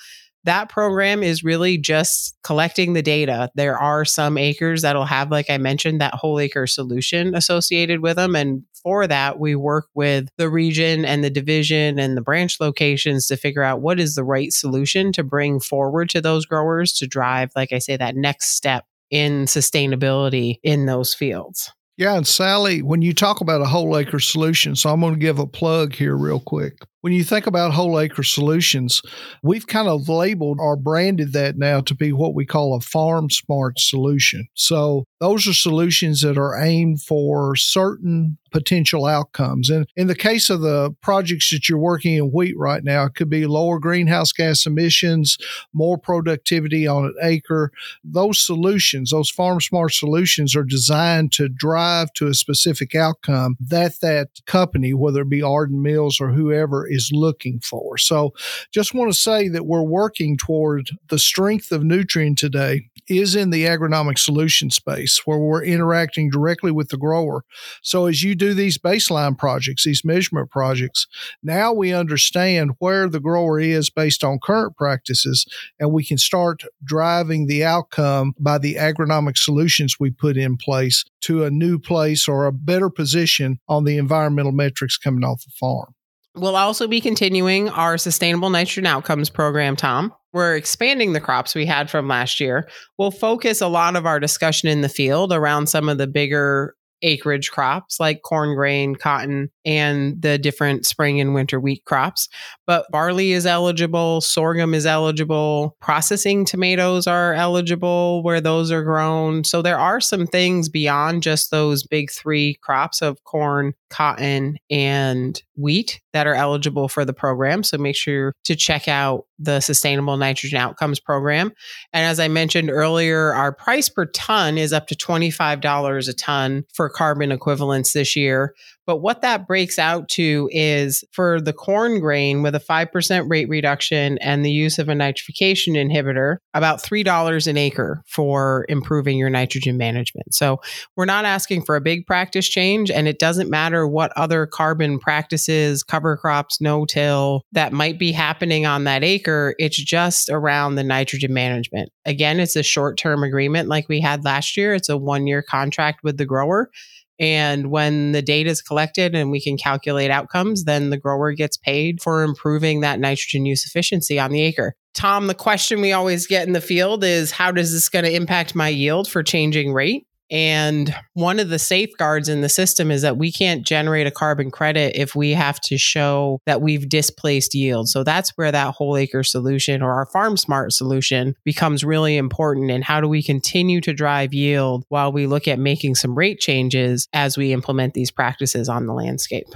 that 0.48 0.70
program 0.70 1.22
is 1.22 1.44
really 1.44 1.76
just 1.76 2.36
collecting 2.42 2.94
the 2.94 3.02
data. 3.02 3.50
There 3.54 3.78
are 3.78 4.04
some 4.04 4.38
acres 4.38 4.82
that'll 4.82 5.04
have, 5.04 5.30
like 5.30 5.50
I 5.50 5.58
mentioned, 5.58 6.00
that 6.00 6.14
whole 6.14 6.40
acre 6.40 6.66
solution 6.66 7.34
associated 7.34 8.00
with 8.00 8.16
them. 8.16 8.34
And 8.34 8.62
for 8.82 9.06
that, 9.06 9.38
we 9.38 9.54
work 9.54 9.88
with 9.94 10.30
the 10.38 10.48
region 10.48 11.04
and 11.04 11.22
the 11.22 11.30
division 11.30 11.98
and 11.98 12.16
the 12.16 12.22
branch 12.22 12.60
locations 12.60 13.26
to 13.26 13.36
figure 13.36 13.62
out 13.62 13.82
what 13.82 14.00
is 14.00 14.14
the 14.14 14.24
right 14.24 14.52
solution 14.52 15.12
to 15.12 15.22
bring 15.22 15.60
forward 15.60 16.08
to 16.10 16.20
those 16.20 16.46
growers 16.46 16.94
to 16.94 17.06
drive, 17.06 17.50
like 17.54 17.72
I 17.72 17.78
say, 17.78 17.96
that 17.98 18.16
next 18.16 18.56
step 18.56 18.86
in 19.10 19.44
sustainability 19.44 20.60
in 20.62 20.86
those 20.86 21.14
fields. 21.14 21.72
Yeah, 21.98 22.16
and 22.16 22.26
Sally, 22.26 22.80
when 22.80 23.02
you 23.02 23.12
talk 23.12 23.40
about 23.40 23.60
a 23.60 23.66
whole 23.66 23.98
acre 23.98 24.20
solution, 24.20 24.76
so 24.76 24.88
I'm 24.88 25.00
going 25.00 25.14
to 25.14 25.20
give 25.20 25.40
a 25.40 25.46
plug 25.46 25.92
here 25.94 26.16
real 26.16 26.38
quick. 26.38 26.78
When 27.08 27.16
you 27.16 27.24
think 27.24 27.46
about 27.46 27.72
whole 27.72 27.98
acre 27.98 28.22
solutions, 28.22 29.00
we've 29.42 29.66
kind 29.66 29.88
of 29.88 30.10
labeled 30.10 30.58
or 30.60 30.76
branded 30.76 31.32
that 31.32 31.56
now 31.56 31.80
to 31.80 31.94
be 31.94 32.12
what 32.12 32.34
we 32.34 32.44
call 32.44 32.74
a 32.74 32.80
FarmSmart 32.80 33.78
solution. 33.78 34.46
So 34.52 35.04
those 35.18 35.48
are 35.48 35.54
solutions 35.54 36.20
that 36.20 36.36
are 36.36 36.60
aimed 36.60 37.00
for 37.00 37.56
certain 37.56 38.36
potential 38.50 39.04
outcomes. 39.04 39.68
And 39.68 39.86
in 39.94 40.06
the 40.06 40.14
case 40.14 40.48
of 40.48 40.62
the 40.62 40.94
projects 41.02 41.50
that 41.50 41.68
you're 41.68 41.78
working 41.78 42.14
in 42.14 42.30
wheat 42.32 42.56
right 42.56 42.82
now, 42.82 43.04
it 43.04 43.14
could 43.14 43.28
be 43.28 43.46
lower 43.46 43.78
greenhouse 43.78 44.32
gas 44.32 44.64
emissions, 44.64 45.36
more 45.74 45.98
productivity 45.98 46.86
on 46.86 47.04
an 47.04 47.14
acre. 47.22 47.70
Those 48.02 48.40
solutions, 48.40 49.10
those 49.10 49.30
FarmSmart 49.30 49.92
solutions 49.92 50.56
are 50.56 50.64
designed 50.64 51.32
to 51.32 51.48
drive 51.48 52.12
to 52.14 52.26
a 52.26 52.34
specific 52.34 52.94
outcome 52.94 53.56
that 53.60 54.00
that 54.00 54.28
company, 54.46 54.94
whether 54.94 55.22
it 55.22 55.28
be 55.28 55.42
Ardent 55.42 55.82
Mills 55.82 56.18
or 56.20 56.32
whoever, 56.32 56.86
is 56.88 56.97
looking 57.12 57.60
for. 57.60 57.98
So 57.98 58.32
just 58.72 58.94
want 58.94 59.12
to 59.12 59.18
say 59.18 59.48
that 59.48 59.66
we're 59.66 59.82
working 59.82 60.36
toward 60.36 60.90
the 61.08 61.18
strength 61.18 61.72
of 61.72 61.82
Nutrien 61.82 62.36
today 62.36 62.90
is 63.08 63.34
in 63.34 63.50
the 63.50 63.64
agronomic 63.64 64.18
solution 64.18 64.70
space 64.70 65.22
where 65.24 65.38
we're 65.38 65.64
interacting 65.64 66.30
directly 66.30 66.70
with 66.70 66.88
the 66.88 66.96
grower. 66.96 67.44
So 67.82 68.06
as 68.06 68.22
you 68.22 68.34
do 68.34 68.54
these 68.54 68.78
baseline 68.78 69.36
projects, 69.36 69.84
these 69.84 70.04
measurement 70.04 70.50
projects, 70.50 71.06
now 71.42 71.72
we 71.72 71.92
understand 71.92 72.72
where 72.78 73.08
the 73.08 73.20
grower 73.20 73.60
is 73.60 73.90
based 73.90 74.22
on 74.22 74.38
current 74.42 74.76
practices 74.76 75.46
and 75.78 75.92
we 75.92 76.04
can 76.04 76.18
start 76.18 76.62
driving 76.84 77.46
the 77.46 77.64
outcome 77.64 78.34
by 78.38 78.58
the 78.58 78.74
agronomic 78.74 79.36
solutions 79.36 79.96
we 79.98 80.10
put 80.10 80.36
in 80.36 80.56
place 80.56 81.04
to 81.22 81.44
a 81.44 81.50
new 81.50 81.78
place 81.78 82.28
or 82.28 82.46
a 82.46 82.52
better 82.52 82.90
position 82.90 83.58
on 83.68 83.84
the 83.84 83.96
environmental 83.96 84.52
metrics 84.52 84.96
coming 84.96 85.24
off 85.24 85.44
the 85.44 85.50
farm. 85.50 85.94
We'll 86.34 86.56
also 86.56 86.86
be 86.86 87.00
continuing 87.00 87.68
our 87.68 87.98
Sustainable 87.98 88.50
Nitrogen 88.50 88.86
Outcomes 88.86 89.30
program, 89.30 89.76
Tom. 89.76 90.14
We're 90.32 90.56
expanding 90.56 91.12
the 91.12 91.20
crops 91.20 91.54
we 91.54 91.66
had 91.66 91.90
from 91.90 92.06
last 92.06 92.38
year. 92.38 92.68
We'll 92.98 93.10
focus 93.10 93.60
a 93.60 93.66
lot 93.66 93.96
of 93.96 94.06
our 94.06 94.20
discussion 94.20 94.68
in 94.68 94.82
the 94.82 94.88
field 94.88 95.32
around 95.32 95.68
some 95.68 95.88
of 95.88 95.98
the 95.98 96.06
bigger 96.06 96.76
acreage 97.02 97.50
crops 97.50 98.00
like 98.00 98.22
corn 98.22 98.54
grain, 98.54 98.94
cotton, 98.94 99.50
and 99.64 100.20
the 100.20 100.38
different 100.38 100.86
spring 100.86 101.20
and 101.20 101.34
winter 101.34 101.60
wheat 101.60 101.84
crops. 101.84 102.28
But 102.66 102.86
barley 102.90 103.32
is 103.32 103.46
eligible, 103.46 104.20
sorghum 104.20 104.74
is 104.74 104.86
eligible, 104.86 105.76
processing 105.80 106.44
tomatoes 106.44 107.06
are 107.06 107.34
eligible 107.34 108.22
where 108.22 108.40
those 108.40 108.70
are 108.72 108.82
grown. 108.82 109.44
So 109.44 109.62
there 109.62 109.78
are 109.78 110.00
some 110.00 110.26
things 110.26 110.68
beyond 110.68 111.22
just 111.22 111.50
those 111.50 111.86
big 111.86 112.10
three 112.10 112.54
crops 112.62 113.02
of 113.02 113.22
corn, 113.24 113.74
cotton, 113.90 114.58
and 114.70 115.40
wheat 115.56 116.00
that 116.12 116.26
are 116.26 116.34
eligible 116.34 116.88
for 116.88 117.04
the 117.04 117.12
program. 117.12 117.62
So 117.62 117.78
make 117.78 117.96
sure 117.96 118.34
to 118.44 118.56
check 118.56 118.88
out 118.88 119.26
the 119.38 119.60
Sustainable 119.60 120.16
Nitrogen 120.16 120.58
Outcomes 120.58 121.00
program. 121.00 121.52
And 121.92 122.04
as 122.04 122.18
I 122.18 122.28
mentioned 122.28 122.70
earlier, 122.70 123.32
our 123.32 123.52
price 123.52 123.88
per 123.88 124.06
ton 124.06 124.58
is 124.58 124.72
up 124.72 124.86
to 124.88 124.94
$25 124.94 126.08
a 126.08 126.12
ton 126.14 126.64
for 126.74 126.88
carbon 126.88 127.30
equivalents 127.30 127.92
this 127.92 128.16
year. 128.16 128.54
But 128.88 129.02
what 129.02 129.20
that 129.20 129.46
breaks 129.46 129.78
out 129.78 130.08
to 130.12 130.48
is 130.50 131.04
for 131.12 131.42
the 131.42 131.52
corn 131.52 132.00
grain 132.00 132.42
with 132.42 132.54
a 132.54 132.58
5% 132.58 133.28
rate 133.28 133.46
reduction 133.46 134.16
and 134.22 134.42
the 134.42 134.50
use 134.50 134.78
of 134.78 134.88
a 134.88 134.94
nitrification 134.94 135.74
inhibitor, 135.76 136.38
about 136.54 136.82
$3 136.82 137.46
an 137.46 137.58
acre 137.58 138.02
for 138.06 138.64
improving 138.70 139.18
your 139.18 139.28
nitrogen 139.28 139.76
management. 139.76 140.32
So 140.32 140.62
we're 140.96 141.04
not 141.04 141.26
asking 141.26 141.66
for 141.66 141.76
a 141.76 141.82
big 141.82 142.06
practice 142.06 142.48
change, 142.48 142.90
and 142.90 143.06
it 143.06 143.18
doesn't 143.18 143.50
matter 143.50 143.86
what 143.86 144.10
other 144.16 144.46
carbon 144.46 144.98
practices, 144.98 145.82
cover 145.82 146.16
crops, 146.16 146.58
no 146.58 146.86
till 146.86 147.42
that 147.52 147.74
might 147.74 147.98
be 147.98 148.10
happening 148.10 148.64
on 148.64 148.84
that 148.84 149.04
acre. 149.04 149.54
It's 149.58 149.76
just 149.76 150.30
around 150.30 150.76
the 150.76 150.82
nitrogen 150.82 151.34
management. 151.34 151.90
Again, 152.06 152.40
it's 152.40 152.56
a 152.56 152.62
short 152.62 152.96
term 152.96 153.22
agreement 153.22 153.68
like 153.68 153.86
we 153.86 154.00
had 154.00 154.24
last 154.24 154.56
year, 154.56 154.72
it's 154.74 154.88
a 154.88 154.96
one 154.96 155.26
year 155.26 155.42
contract 155.42 156.02
with 156.02 156.16
the 156.16 156.24
grower. 156.24 156.70
And 157.18 157.70
when 157.70 158.12
the 158.12 158.22
data 158.22 158.50
is 158.50 158.62
collected 158.62 159.14
and 159.14 159.30
we 159.30 159.40
can 159.40 159.56
calculate 159.56 160.10
outcomes, 160.10 160.64
then 160.64 160.90
the 160.90 160.96
grower 160.96 161.32
gets 161.32 161.56
paid 161.56 162.00
for 162.00 162.22
improving 162.22 162.80
that 162.80 163.00
nitrogen 163.00 163.44
use 163.44 163.64
efficiency 163.64 164.18
on 164.18 164.30
the 164.30 164.40
acre. 164.40 164.74
Tom, 164.94 165.26
the 165.26 165.34
question 165.34 165.80
we 165.80 165.92
always 165.92 166.26
get 166.26 166.46
in 166.46 166.52
the 166.52 166.60
field 166.60 167.04
is 167.04 167.30
how 167.30 167.52
does 167.52 167.72
this 167.72 167.88
going 167.88 168.04
to 168.04 168.14
impact 168.14 168.54
my 168.54 168.68
yield 168.68 169.08
for 169.08 169.22
changing 169.22 169.72
rate? 169.72 170.06
And 170.30 170.94
one 171.14 171.38
of 171.40 171.48
the 171.48 171.58
safeguards 171.58 172.28
in 172.28 172.40
the 172.40 172.48
system 172.48 172.90
is 172.90 173.02
that 173.02 173.16
we 173.16 173.32
can't 173.32 173.66
generate 173.66 174.06
a 174.06 174.10
carbon 174.10 174.50
credit 174.50 174.94
if 174.94 175.14
we 175.14 175.32
have 175.32 175.60
to 175.62 175.78
show 175.78 176.40
that 176.46 176.60
we've 176.60 176.88
displaced 176.88 177.54
yield. 177.54 177.88
So 177.88 178.04
that's 178.04 178.30
where 178.36 178.52
that 178.52 178.74
whole 178.74 178.96
acre 178.96 179.22
solution 179.22 179.82
or 179.82 179.92
our 179.92 180.06
FarmSmart 180.06 180.72
solution 180.72 181.34
becomes 181.44 181.84
really 181.84 182.16
important. 182.16 182.70
And 182.70 182.84
how 182.84 183.00
do 183.00 183.08
we 183.08 183.22
continue 183.22 183.80
to 183.82 183.92
drive 183.92 184.34
yield 184.34 184.84
while 184.88 185.12
we 185.12 185.26
look 185.26 185.48
at 185.48 185.58
making 185.58 185.94
some 185.94 186.16
rate 186.16 186.40
changes 186.40 187.08
as 187.12 187.36
we 187.36 187.52
implement 187.52 187.94
these 187.94 188.10
practices 188.10 188.68
on 188.68 188.86
the 188.86 188.92
landscape? 188.92 189.48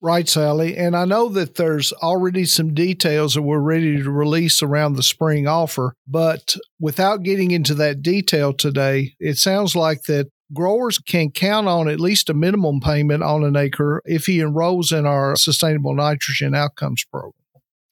Right, 0.00 0.28
Sally. 0.28 0.76
And 0.76 0.96
I 0.96 1.04
know 1.04 1.28
that 1.30 1.56
there's 1.56 1.92
already 1.94 2.44
some 2.44 2.72
details 2.72 3.34
that 3.34 3.42
we're 3.42 3.58
ready 3.58 4.00
to 4.00 4.10
release 4.10 4.62
around 4.62 4.94
the 4.94 5.02
spring 5.02 5.48
offer. 5.48 5.94
But 6.06 6.56
without 6.78 7.24
getting 7.24 7.50
into 7.50 7.74
that 7.74 8.00
detail 8.00 8.52
today, 8.52 9.14
it 9.18 9.38
sounds 9.38 9.74
like 9.74 10.02
that 10.04 10.28
growers 10.52 10.98
can 10.98 11.32
count 11.32 11.66
on 11.66 11.88
at 11.88 11.98
least 11.98 12.30
a 12.30 12.34
minimum 12.34 12.80
payment 12.80 13.24
on 13.24 13.42
an 13.42 13.56
acre 13.56 14.00
if 14.04 14.26
he 14.26 14.40
enrolls 14.40 14.92
in 14.92 15.04
our 15.04 15.34
sustainable 15.34 15.94
nitrogen 15.94 16.54
outcomes 16.54 17.04
program. 17.10 17.32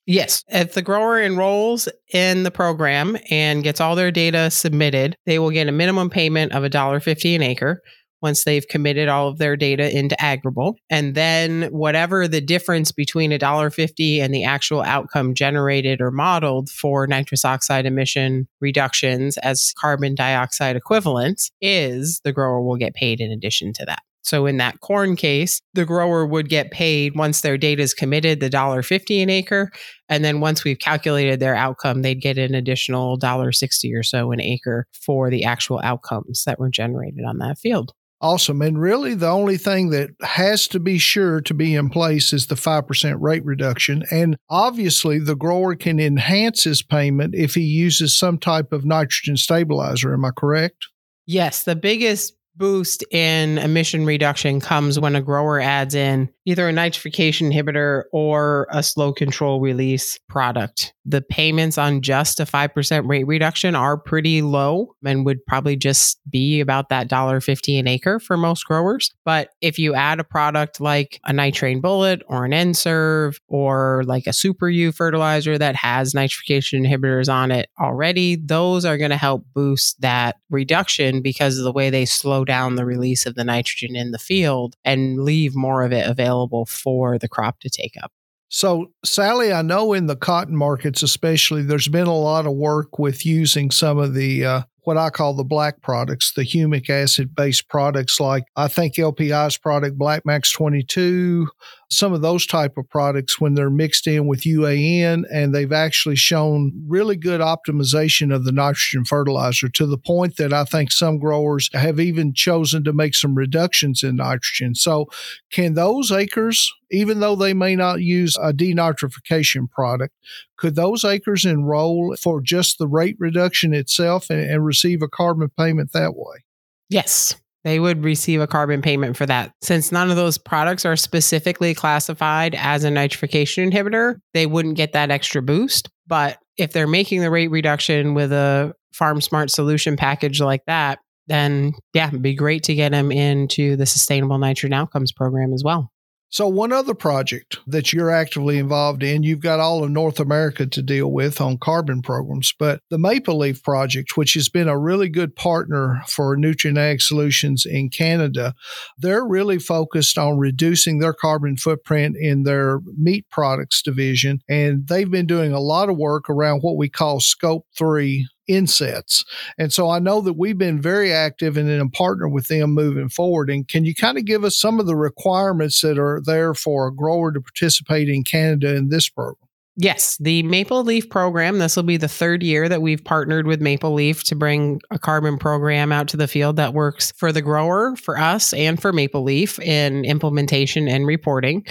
Yes. 0.07 0.45
If 0.47 0.75
the 0.75 0.83
grower 0.83 1.21
enrolls 1.21 1.89
in 2.13 2.45
the 2.45 2.53
program 2.53 3.17
and 3.29 3.65
gets 3.65 3.81
all 3.81 3.97
their 3.97 4.13
data 4.13 4.53
submitted, 4.53 5.17
they 5.27 5.41
will 5.41 5.51
get 5.51 5.67
a 5.67 5.73
minimum 5.73 6.11
payment 6.11 6.53
of 6.53 6.63
$1.50 6.63 7.35
an 7.35 7.43
acre 7.43 7.83
once 8.23 8.45
they've 8.45 8.67
committed 8.69 9.09
all 9.09 9.29
of 9.29 9.39
their 9.39 9.57
data 9.57 9.97
into 9.97 10.17
Agrible. 10.23 10.75
And 10.91 11.15
then 11.15 11.65
whatever 11.65 12.27
the 12.27 12.41
difference 12.41 12.93
between 12.93 13.31
$1.50 13.31 14.21
and 14.21 14.35
the 14.35 14.45
actual 14.45 14.83
outcome 14.83 15.35
generated 15.35 16.01
or 16.01 16.11
modeled 16.11 16.71
for 16.71 17.07
nitrous 17.07 17.45
oxide 17.45 17.87
emission 17.87 18.49
reductions 18.61 19.37
as 19.39 19.73
carbon 19.79 20.15
dioxide 20.15 20.77
equivalents 20.77 21.51
is, 21.61 22.21
the 22.25 22.33
grower 22.33 22.63
will 22.63 22.77
get 22.77 22.95
paid 22.95 23.21
in 23.21 23.31
addition 23.31 23.73
to 23.75 23.85
that. 23.85 24.03
So 24.27 24.47
in 24.47 24.57
that 24.57 24.81
corn 24.81 25.15
case, 25.15 25.61
the 25.75 25.85
grower 25.85 26.27
would 26.27 26.49
get 26.49 26.73
paid 26.73 27.15
once 27.15 27.43
their 27.43 27.57
data 27.57 27.81
is 27.81 27.95
committed, 27.95 28.41
the 28.41 28.51
$1.50 28.51 29.23
an 29.23 29.31
acre. 29.31 29.71
And 30.09 30.25
then 30.25 30.41
once 30.41 30.65
we've 30.65 30.81
calculated 30.81 31.39
their 31.39 31.55
outcome, 31.55 32.03
they'd 32.03 32.21
get 32.21 32.37
an 32.37 32.53
additional 32.53 33.21
$1.60 33.21 33.97
or 33.97 34.03
so 34.03 34.33
an 34.33 34.41
acre 34.41 34.89
for 34.93 35.31
the 35.31 35.45
actual 35.45 35.81
outcomes 35.85 36.43
that 36.45 36.59
were 36.59 36.69
generated 36.69 37.25
on 37.25 37.39
that 37.39 37.57
field. 37.57 37.93
Awesome. 38.21 38.63
And 38.63 38.81
really, 38.81 39.15
the 39.15 39.29
only 39.29 39.59
thing 39.59 39.91
that 39.91 40.11
has 40.23 40.67
to 40.69 40.81
be 40.81 40.97
sure 40.97 41.43
to 41.43 41.53
be 41.53 41.75
in 41.75 41.91
place 41.91 42.33
is 42.33 42.47
the 42.47 42.55
5% 42.55 43.17
rate 43.21 43.45
reduction. 43.45 44.05
And 44.11 44.39
obviously, 44.49 45.19
the 45.19 45.37
grower 45.37 45.75
can 45.75 46.01
enhance 46.01 46.65
his 46.65 46.81
payment 46.81 47.35
if 47.35 47.55
he 47.55 47.63
uses 47.63 48.17
some 48.17 48.39
type 48.39 48.73
of 48.73 48.87
nitrogen 48.87 49.37
stabilizer. 49.37 50.15
Am 50.15 50.25
I 50.25 50.31
correct? 50.31 50.87
Yes. 51.27 51.65
The 51.65 51.77
biggest 51.77 52.35
boost 52.57 53.05
in 53.11 53.59
emission 53.59 54.07
reduction 54.07 54.61
comes 54.61 54.99
when 54.99 55.15
a 55.15 55.21
grower 55.21 55.61
adds 55.61 55.95
in 55.95 56.31
either 56.47 56.69
a 56.69 56.73
nitrification 56.73 57.53
inhibitor 57.53 58.05
or 58.13 58.69
a 58.71 58.83
slow 58.83 59.13
control 59.13 59.61
release 59.61 60.17
product. 60.29 60.95
The 61.05 61.21
payments 61.21 61.77
on 61.77 62.03
just 62.03 62.41
a 62.41 62.45
5% 62.45 63.09
rate 63.09 63.27
reduction 63.27 63.75
are 63.75 63.97
pretty 63.97 64.43
low 64.43 64.95
and 65.05 65.27
would 65.27 65.45
probably 65.47 65.77
just 65.77 66.21
be 66.31 66.61
about 66.61 66.89
that 66.89 67.09
$1.50 67.09 67.81
an 67.81 67.89
acre 67.89 68.21
for 68.21 68.37
most 68.37 68.65
growers. 68.65 69.13
But 69.25 69.51
if 69.61 69.79
you 69.79 69.95
add 69.95 70.21
a 70.21 70.25
product 70.25 70.81
like 70.81 71.21
a 71.25 71.33
nitrane 71.33 71.81
bullet 71.81 72.23
or 72.29 72.45
an 72.45 72.53
N-Serve 72.53 73.41
or 73.49 74.03
like 74.07 74.27
a 74.27 74.33
Super 74.33 74.69
U 74.69 74.93
fertilizer 74.93 75.59
that 75.59 75.75
has 75.75 76.15
nitrification 76.15 76.87
inhibitors 76.87 77.33
on 77.33 77.51
it 77.51 77.69
already, 77.81 78.37
those 78.37 78.85
are 78.85 78.99
going 78.99 79.11
to 79.11 79.17
help 79.17 79.45
boost 79.53 80.01
that 80.01 80.37
reduction 80.51 81.23
because 81.23 81.59
of 81.59 81.65
the 81.65 81.73
way 81.73 81.91
they 81.91 82.05
slow 82.05 82.45
down 82.45 82.77
the 82.77 82.85
release 82.85 83.27
of 83.27 83.35
the 83.35 83.45
nitrogen 83.45 83.97
in 83.97 84.13
the 84.13 84.19
field 84.19 84.77
and 84.85 85.23
leave 85.23 85.57
more 85.57 85.83
of 85.83 85.93
it 85.93 86.09
available 86.09 86.36
for 86.69 87.19
the 87.19 87.29
crop 87.29 87.61
to 87.61 87.71
take 87.71 87.95
up. 88.03 88.13
So, 88.49 88.93
Sally, 89.05 89.53
I 89.53 89.63
know 89.63 89.93
in 89.93 90.07
the 90.07 90.17
cotton 90.17 90.57
markets, 90.57 91.03
especially, 91.03 91.63
there's 91.63 91.89
been 91.89 92.07
a 92.07 92.17
lot 92.17 92.47
of 92.47 92.53
work 92.53 92.99
with 92.99 93.27
using 93.27 93.71
some 93.71 93.99
of 93.99 94.15
the 94.15 94.45
uh, 94.45 94.63
what 94.85 94.97
I 94.97 95.11
call 95.11 95.35
the 95.35 95.45
black 95.45 95.83
products, 95.83 96.33
the 96.33 96.43
humic 96.43 96.89
acid 96.89 97.35
based 97.35 97.69
products 97.69 98.21
like 98.21 98.45
I 98.55 98.69
think 98.69 98.95
LPI's 98.95 99.59
product 99.59 99.99
Black 99.99 100.25
Max 100.25 100.53
22, 100.53 101.49
some 101.89 102.13
of 102.13 102.21
those 102.21 102.47
type 102.47 102.77
of 102.77 102.89
products 102.89 103.41
when 103.41 103.55
they're 103.55 103.71
mixed 103.71 104.07
in 104.07 104.27
with 104.27 104.43
UAN 104.43 105.25
and 105.33 105.55
they've 105.55 105.73
actually 105.73 106.17
shown 106.17 106.73
really 106.87 107.17
good 107.17 107.41
optimization 107.41 108.35
of 108.35 108.45
the 108.45 108.53
nitrogen 108.53 109.05
fertilizer 109.05 109.69
to 109.69 109.87
the 109.87 109.99
point 109.99 110.37
that 110.37 110.53
I 110.53 110.65
think 110.65 110.91
some 110.91 111.19
growers 111.19 111.71
have 111.73 112.01
even 112.01 112.35
chosen 112.35 112.83
to 112.85 112.93
make 112.93 113.15
some 113.15 113.35
reductions 113.35 114.03
in 114.03 114.17
nitrogen. 114.17 114.75
So 114.75 115.07
can 115.51 115.75
those 115.75 116.11
acres 116.11 116.73
even 116.91 117.19
though 117.19 117.35
they 117.35 117.53
may 117.53 117.75
not 117.75 118.01
use 118.01 118.37
a 118.37 118.53
denitrification 118.53 119.69
product, 119.69 120.15
could 120.57 120.77
those 120.77 121.05
acres 121.05 121.45
enroll 121.45 122.15
for 122.15 122.41
just 122.41 122.79
the 122.79 122.87
rate 122.87 123.17
reduction 123.19 123.75
itself 123.75 124.31
and, 124.31 124.41
and 124.41 124.65
receive 124.65 125.03
a 125.03 125.09
carbon 125.09 125.51
payment 125.59 125.91
that 125.93 126.15
way? 126.15 126.45
Yes 126.89 127.35
they 127.67 127.81
would 127.81 128.05
receive 128.05 128.41
a 128.41 128.47
carbon 128.47 128.81
payment 128.81 129.17
for 129.17 129.27
that. 129.27 129.53
Since 129.61 129.91
none 129.91 130.09
of 130.09 130.15
those 130.15 130.39
products 130.39 130.85
are 130.85 130.95
specifically 130.95 131.75
classified 131.75 132.55
as 132.55 132.85
a 132.85 132.91
nitrification 132.91 133.69
inhibitor, 133.69 134.21
they 134.35 134.47
wouldn't 134.47 134.77
get 134.77 134.93
that 134.93 135.11
extra 135.11 135.43
boost. 135.43 135.89
But 136.07 136.39
if 136.57 136.73
they're 136.73 136.87
making 136.87 137.23
the 137.23 137.31
rate 137.31 137.51
reduction 137.51 138.15
with 138.15 138.33
a 138.33 138.73
FarmSmart 138.95 139.51
solution 139.51 139.97
package 139.97 140.41
like 140.41 140.63
that, 140.69 141.01
then 141.27 141.73
yeah, 141.93 142.07
it'd 142.07 142.23
be 142.23 142.37
great 142.37 142.63
to 142.63 142.75
get 142.77 142.93
them 142.93 143.11
into 143.11 143.75
the 143.75 143.85
Sustainable 143.85 144.39
Nitrogen 144.39 144.73
Outcomes 144.73 145.11
program 145.11 145.53
as 145.53 145.65
well. 145.65 145.91
So, 146.29 146.49
one 146.49 146.73
other 146.73 146.95
project 146.95 147.59
that 147.69 147.93
you're 147.93 148.11
actively 148.11 148.59
involved 148.59 149.03
in, 149.03 149.23
you've 149.23 149.41
got 149.41 149.61
all 149.61 149.85
of 149.85 149.91
North 149.91 150.19
America 150.19 150.67
to 150.67 150.83
deal 150.83 151.11
with 151.13 151.41
on 151.41 151.57
carbon 151.57 152.03
programs, 152.03 152.53
but 152.59 152.81
the 152.91 152.99
Maple 152.99 153.39
Leaf 153.39 153.63
Project, 153.63 154.17
which 154.17 154.35
has 154.35 154.49
been 154.49 154.69
a 154.69 154.79
really 154.79 155.09
good 155.09 155.37
partner 155.37 156.03
for 156.09 156.37
Nutrien 156.37 156.79
Ag 156.79 157.01
Solutions 157.01 157.65
in 157.65 157.91
Canada, 157.91 158.55
they're 158.99 159.25
really 159.25 159.59
focused 159.59 160.19
on 160.19 160.37
reducing 160.39 160.99
their 160.99 161.15
carbon 161.15 161.57
footprint 161.57 162.17
in 162.19 162.43
their 162.43 162.81
meat 162.99 163.27
products 163.31 163.81
division. 163.81 164.41
And 164.49 164.89
they've 164.89 165.11
been 165.11 165.27
doing 165.27 165.53
a 165.53 165.61
lot 165.61 165.89
of 165.89 165.97
work 165.97 166.29
around 166.29 166.61
what 166.61 166.77
we 166.77 166.89
call 166.89 167.21
Scope 167.21 167.67
3 167.79 168.27
insets. 168.49 169.25
And 169.59 169.73
so 169.73 169.91
I 169.91 169.99
know 169.99 170.21
that 170.21 170.35
we've 170.35 170.59
been 170.59 170.81
very 170.81 171.13
active 171.13 171.57
and 171.57 171.69
in 171.69 171.81
a 171.81 171.89
partner 171.89 172.29
with 172.29 172.49
them 172.49 172.71
moving 172.71 173.09
forward. 173.09 173.51
And 173.51 173.67
can 173.67 173.85
you 173.85 173.95
kind 173.95 174.19
of 174.19 174.25
give 174.25 174.45
us 174.45 174.57
some 174.57 174.81
of 174.81 174.87
the 174.87 174.97
requirements 174.97 175.81
that 175.81 175.99
are 175.99 176.21
there 176.25 176.55
for 176.55 176.87
a 176.87 176.95
grower 176.95 177.33
to 177.33 177.41
participate 177.41 178.09
in 178.09 178.25
Canada 178.25 178.75
in 178.75 178.89
this 178.89 179.09
program? 179.09 179.46
Yes, 179.79 180.17
the 180.19 180.43
Maple 180.43 180.83
Leaf 180.85 181.11
program. 181.11 181.59
This 181.59 181.77
will 181.77 181.83
be 181.83 181.99
the 181.99 182.09
third 182.09 182.43
year 182.43 182.67
that 182.67 182.81
we've 182.81 183.05
partnered 183.05 183.47
with 183.47 183.61
Maple 183.61 183.93
Leaf 183.93 184.25
to 184.25 184.35
bring 184.35 184.81
a 184.91 184.99
carbon 184.99 185.37
program 185.37 185.93
out 185.93 186.09
to 186.09 186.17
the 186.17 186.27
field 186.27 186.57
that 186.57 186.73
works 186.73 187.13
for 187.19 187.31
the 187.31 187.43
grower, 187.43 187.95
for 187.95 188.17
us, 188.17 188.55
and 188.55 188.81
for 188.81 188.91
Maple 188.91 189.23
Leaf 189.23 189.59
in 189.59 190.07
implementation 190.07 190.89
and 190.89 191.07
reporting. 191.07 191.63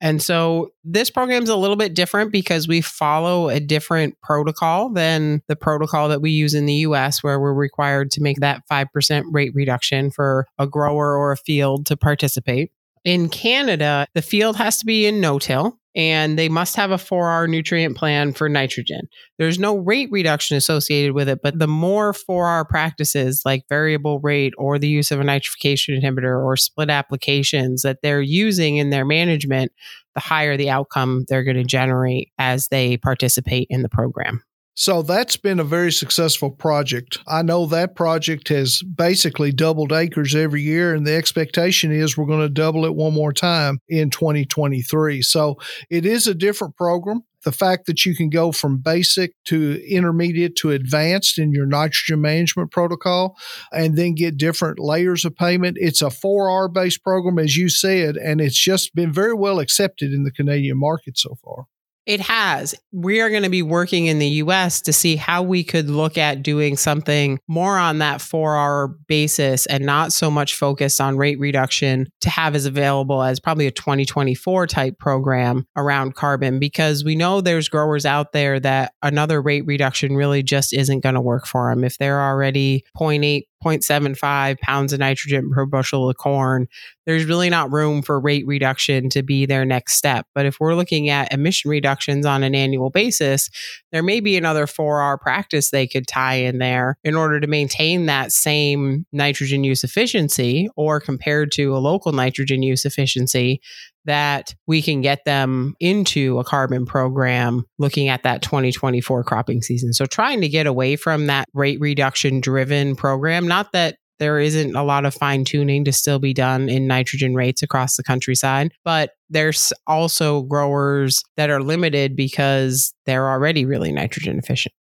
And 0.00 0.20
so 0.20 0.72
this 0.82 1.08
program 1.08 1.44
is 1.44 1.50
a 1.50 1.56
little 1.56 1.76
bit 1.76 1.94
different 1.94 2.32
because 2.32 2.66
we 2.66 2.80
follow 2.80 3.48
a 3.48 3.60
different 3.60 4.20
protocol 4.22 4.88
than 4.88 5.40
the 5.46 5.54
protocol 5.54 6.08
that 6.08 6.20
we 6.20 6.32
use 6.32 6.54
in 6.54 6.66
the 6.66 6.74
US, 6.74 7.22
where 7.22 7.38
we're 7.38 7.54
required 7.54 8.10
to 8.12 8.22
make 8.22 8.40
that 8.40 8.62
5% 8.68 9.22
rate 9.30 9.52
reduction 9.54 10.10
for 10.10 10.48
a 10.58 10.66
grower 10.66 11.16
or 11.16 11.30
a 11.30 11.36
field 11.36 11.86
to 11.86 11.96
participate. 11.96 12.72
In 13.04 13.28
Canada, 13.28 14.08
the 14.14 14.22
field 14.22 14.56
has 14.56 14.78
to 14.78 14.84
be 14.84 15.06
in 15.06 15.20
no 15.20 15.38
till 15.38 15.78
and 15.94 16.38
they 16.38 16.48
must 16.48 16.76
have 16.76 16.90
a 16.90 16.96
4R 16.96 17.48
nutrient 17.48 17.96
plan 17.96 18.32
for 18.32 18.48
nitrogen. 18.48 19.08
There's 19.38 19.58
no 19.58 19.76
rate 19.76 20.08
reduction 20.10 20.56
associated 20.56 21.12
with 21.12 21.28
it, 21.28 21.40
but 21.42 21.58
the 21.58 21.66
more 21.66 22.12
4R 22.12 22.68
practices 22.68 23.42
like 23.44 23.64
variable 23.68 24.18
rate 24.20 24.54
or 24.56 24.78
the 24.78 24.88
use 24.88 25.10
of 25.10 25.20
a 25.20 25.24
nitrification 25.24 26.00
inhibitor 26.00 26.42
or 26.42 26.56
split 26.56 26.90
applications 26.90 27.82
that 27.82 27.98
they're 28.02 28.22
using 28.22 28.76
in 28.76 28.90
their 28.90 29.04
management, 29.04 29.72
the 30.14 30.20
higher 30.20 30.56
the 30.56 30.70
outcome 30.70 31.24
they're 31.28 31.44
going 31.44 31.56
to 31.56 31.64
generate 31.64 32.30
as 32.38 32.68
they 32.68 32.96
participate 32.96 33.66
in 33.70 33.82
the 33.82 33.88
program. 33.88 34.42
So 34.74 35.02
that's 35.02 35.36
been 35.36 35.60
a 35.60 35.64
very 35.64 35.92
successful 35.92 36.50
project. 36.50 37.18
I 37.28 37.42
know 37.42 37.66
that 37.66 37.94
project 37.94 38.48
has 38.48 38.82
basically 38.82 39.52
doubled 39.52 39.92
acres 39.92 40.34
every 40.34 40.62
year, 40.62 40.94
and 40.94 41.06
the 41.06 41.14
expectation 41.14 41.92
is 41.92 42.16
we're 42.16 42.24
going 42.24 42.40
to 42.40 42.48
double 42.48 42.86
it 42.86 42.94
one 42.94 43.12
more 43.12 43.34
time 43.34 43.80
in 43.88 44.08
2023. 44.08 45.20
So 45.20 45.56
it 45.90 46.06
is 46.06 46.26
a 46.26 46.34
different 46.34 46.76
program. 46.76 47.22
The 47.44 47.52
fact 47.52 47.86
that 47.86 48.06
you 48.06 48.14
can 48.14 48.30
go 48.30 48.50
from 48.52 48.78
basic 48.78 49.34
to 49.46 49.82
intermediate 49.86 50.56
to 50.56 50.70
advanced 50.70 51.38
in 51.38 51.52
your 51.52 51.66
nitrogen 51.66 52.20
management 52.20 52.70
protocol 52.70 53.36
and 53.72 53.98
then 53.98 54.14
get 54.14 54.36
different 54.36 54.78
layers 54.78 55.24
of 55.24 55.34
payment. 55.34 55.76
It's 55.80 56.00
a 56.00 56.06
4R 56.06 56.72
based 56.72 57.02
program, 57.02 57.38
as 57.38 57.56
you 57.56 57.68
said, 57.68 58.16
and 58.16 58.40
it's 58.40 58.58
just 58.58 58.94
been 58.94 59.12
very 59.12 59.34
well 59.34 59.58
accepted 59.58 60.12
in 60.12 60.22
the 60.22 60.30
Canadian 60.30 60.78
market 60.78 61.18
so 61.18 61.34
far. 61.44 61.66
It 62.04 62.20
has. 62.20 62.74
We 62.90 63.20
are 63.20 63.30
going 63.30 63.44
to 63.44 63.50
be 63.50 63.62
working 63.62 64.06
in 64.06 64.18
the 64.18 64.26
US 64.26 64.80
to 64.82 64.92
see 64.92 65.14
how 65.16 65.42
we 65.42 65.62
could 65.62 65.88
look 65.88 66.18
at 66.18 66.42
doing 66.42 66.76
something 66.76 67.38
more 67.46 67.78
on 67.78 67.98
that 67.98 68.20
4R 68.20 68.94
basis 69.06 69.66
and 69.66 69.86
not 69.86 70.12
so 70.12 70.30
much 70.30 70.54
focused 70.54 71.00
on 71.00 71.16
rate 71.16 71.38
reduction 71.38 72.08
to 72.22 72.30
have 72.30 72.56
as 72.56 72.66
available 72.66 73.22
as 73.22 73.38
probably 73.38 73.66
a 73.66 73.70
2024 73.70 74.66
type 74.66 74.98
program 74.98 75.64
around 75.76 76.16
carbon 76.16 76.58
because 76.58 77.04
we 77.04 77.14
know 77.14 77.40
there's 77.40 77.68
growers 77.68 78.04
out 78.04 78.32
there 78.32 78.58
that 78.58 78.94
another 79.02 79.40
rate 79.40 79.64
reduction 79.66 80.16
really 80.16 80.42
just 80.42 80.72
isn't 80.72 81.00
going 81.00 81.14
to 81.14 81.20
work 81.20 81.46
for 81.46 81.70
them. 81.70 81.84
If 81.84 81.98
they're 81.98 82.20
already 82.20 82.84
0.8 82.96 83.44
0.75 83.62 84.58
pounds 84.60 84.92
of 84.92 85.00
nitrogen 85.00 85.50
per 85.50 85.66
bushel 85.66 86.08
of 86.08 86.16
corn, 86.16 86.68
there's 87.06 87.24
really 87.24 87.50
not 87.50 87.72
room 87.72 88.02
for 88.02 88.20
rate 88.20 88.46
reduction 88.46 89.08
to 89.10 89.22
be 89.22 89.46
their 89.46 89.64
next 89.64 89.94
step. 89.94 90.26
But 90.34 90.46
if 90.46 90.58
we're 90.60 90.74
looking 90.74 91.08
at 91.08 91.32
emission 91.32 91.70
reductions 91.70 92.26
on 92.26 92.42
an 92.42 92.54
annual 92.54 92.90
basis, 92.90 93.50
there 93.90 94.02
may 94.02 94.20
be 94.20 94.36
another 94.36 94.66
4R 94.66 95.20
practice 95.20 95.70
they 95.70 95.86
could 95.86 96.06
tie 96.06 96.34
in 96.34 96.58
there 96.58 96.96
in 97.04 97.16
order 97.16 97.40
to 97.40 97.46
maintain 97.46 98.06
that 98.06 98.32
same 98.32 99.06
nitrogen 99.12 99.64
use 99.64 99.84
efficiency 99.84 100.68
or 100.76 101.00
compared 101.00 101.52
to 101.52 101.74
a 101.74 101.78
local 101.78 102.12
nitrogen 102.12 102.62
use 102.62 102.84
efficiency 102.84 103.60
that 104.04 104.54
we 104.66 104.82
can 104.82 105.00
get 105.00 105.24
them 105.24 105.74
into 105.80 106.38
a 106.38 106.44
carbon 106.44 106.86
program 106.86 107.64
looking 107.78 108.08
at 108.08 108.22
that 108.22 108.42
2024 108.42 109.24
cropping 109.24 109.62
season. 109.62 109.92
So 109.92 110.06
trying 110.06 110.40
to 110.40 110.48
get 110.48 110.66
away 110.66 110.96
from 110.96 111.26
that 111.26 111.48
rate 111.54 111.80
reduction 111.80 112.40
driven 112.40 112.96
program, 112.96 113.46
not 113.46 113.72
that 113.72 113.96
there 114.18 114.38
isn't 114.38 114.76
a 114.76 114.84
lot 114.84 115.04
of 115.04 115.14
fine 115.14 115.44
tuning 115.44 115.84
to 115.84 115.92
still 115.92 116.20
be 116.20 116.32
done 116.32 116.68
in 116.68 116.86
nitrogen 116.86 117.34
rates 117.34 117.62
across 117.62 117.96
the 117.96 118.04
countryside. 118.04 118.72
But 118.84 119.10
there's 119.30 119.72
also 119.86 120.42
growers 120.42 121.22
that 121.36 121.50
are 121.50 121.62
limited 121.62 122.14
because 122.14 122.94
they're 123.04 123.28
already 123.28 123.64
really 123.64 123.90
nitrogen 123.90 124.38
efficient. 124.38 124.74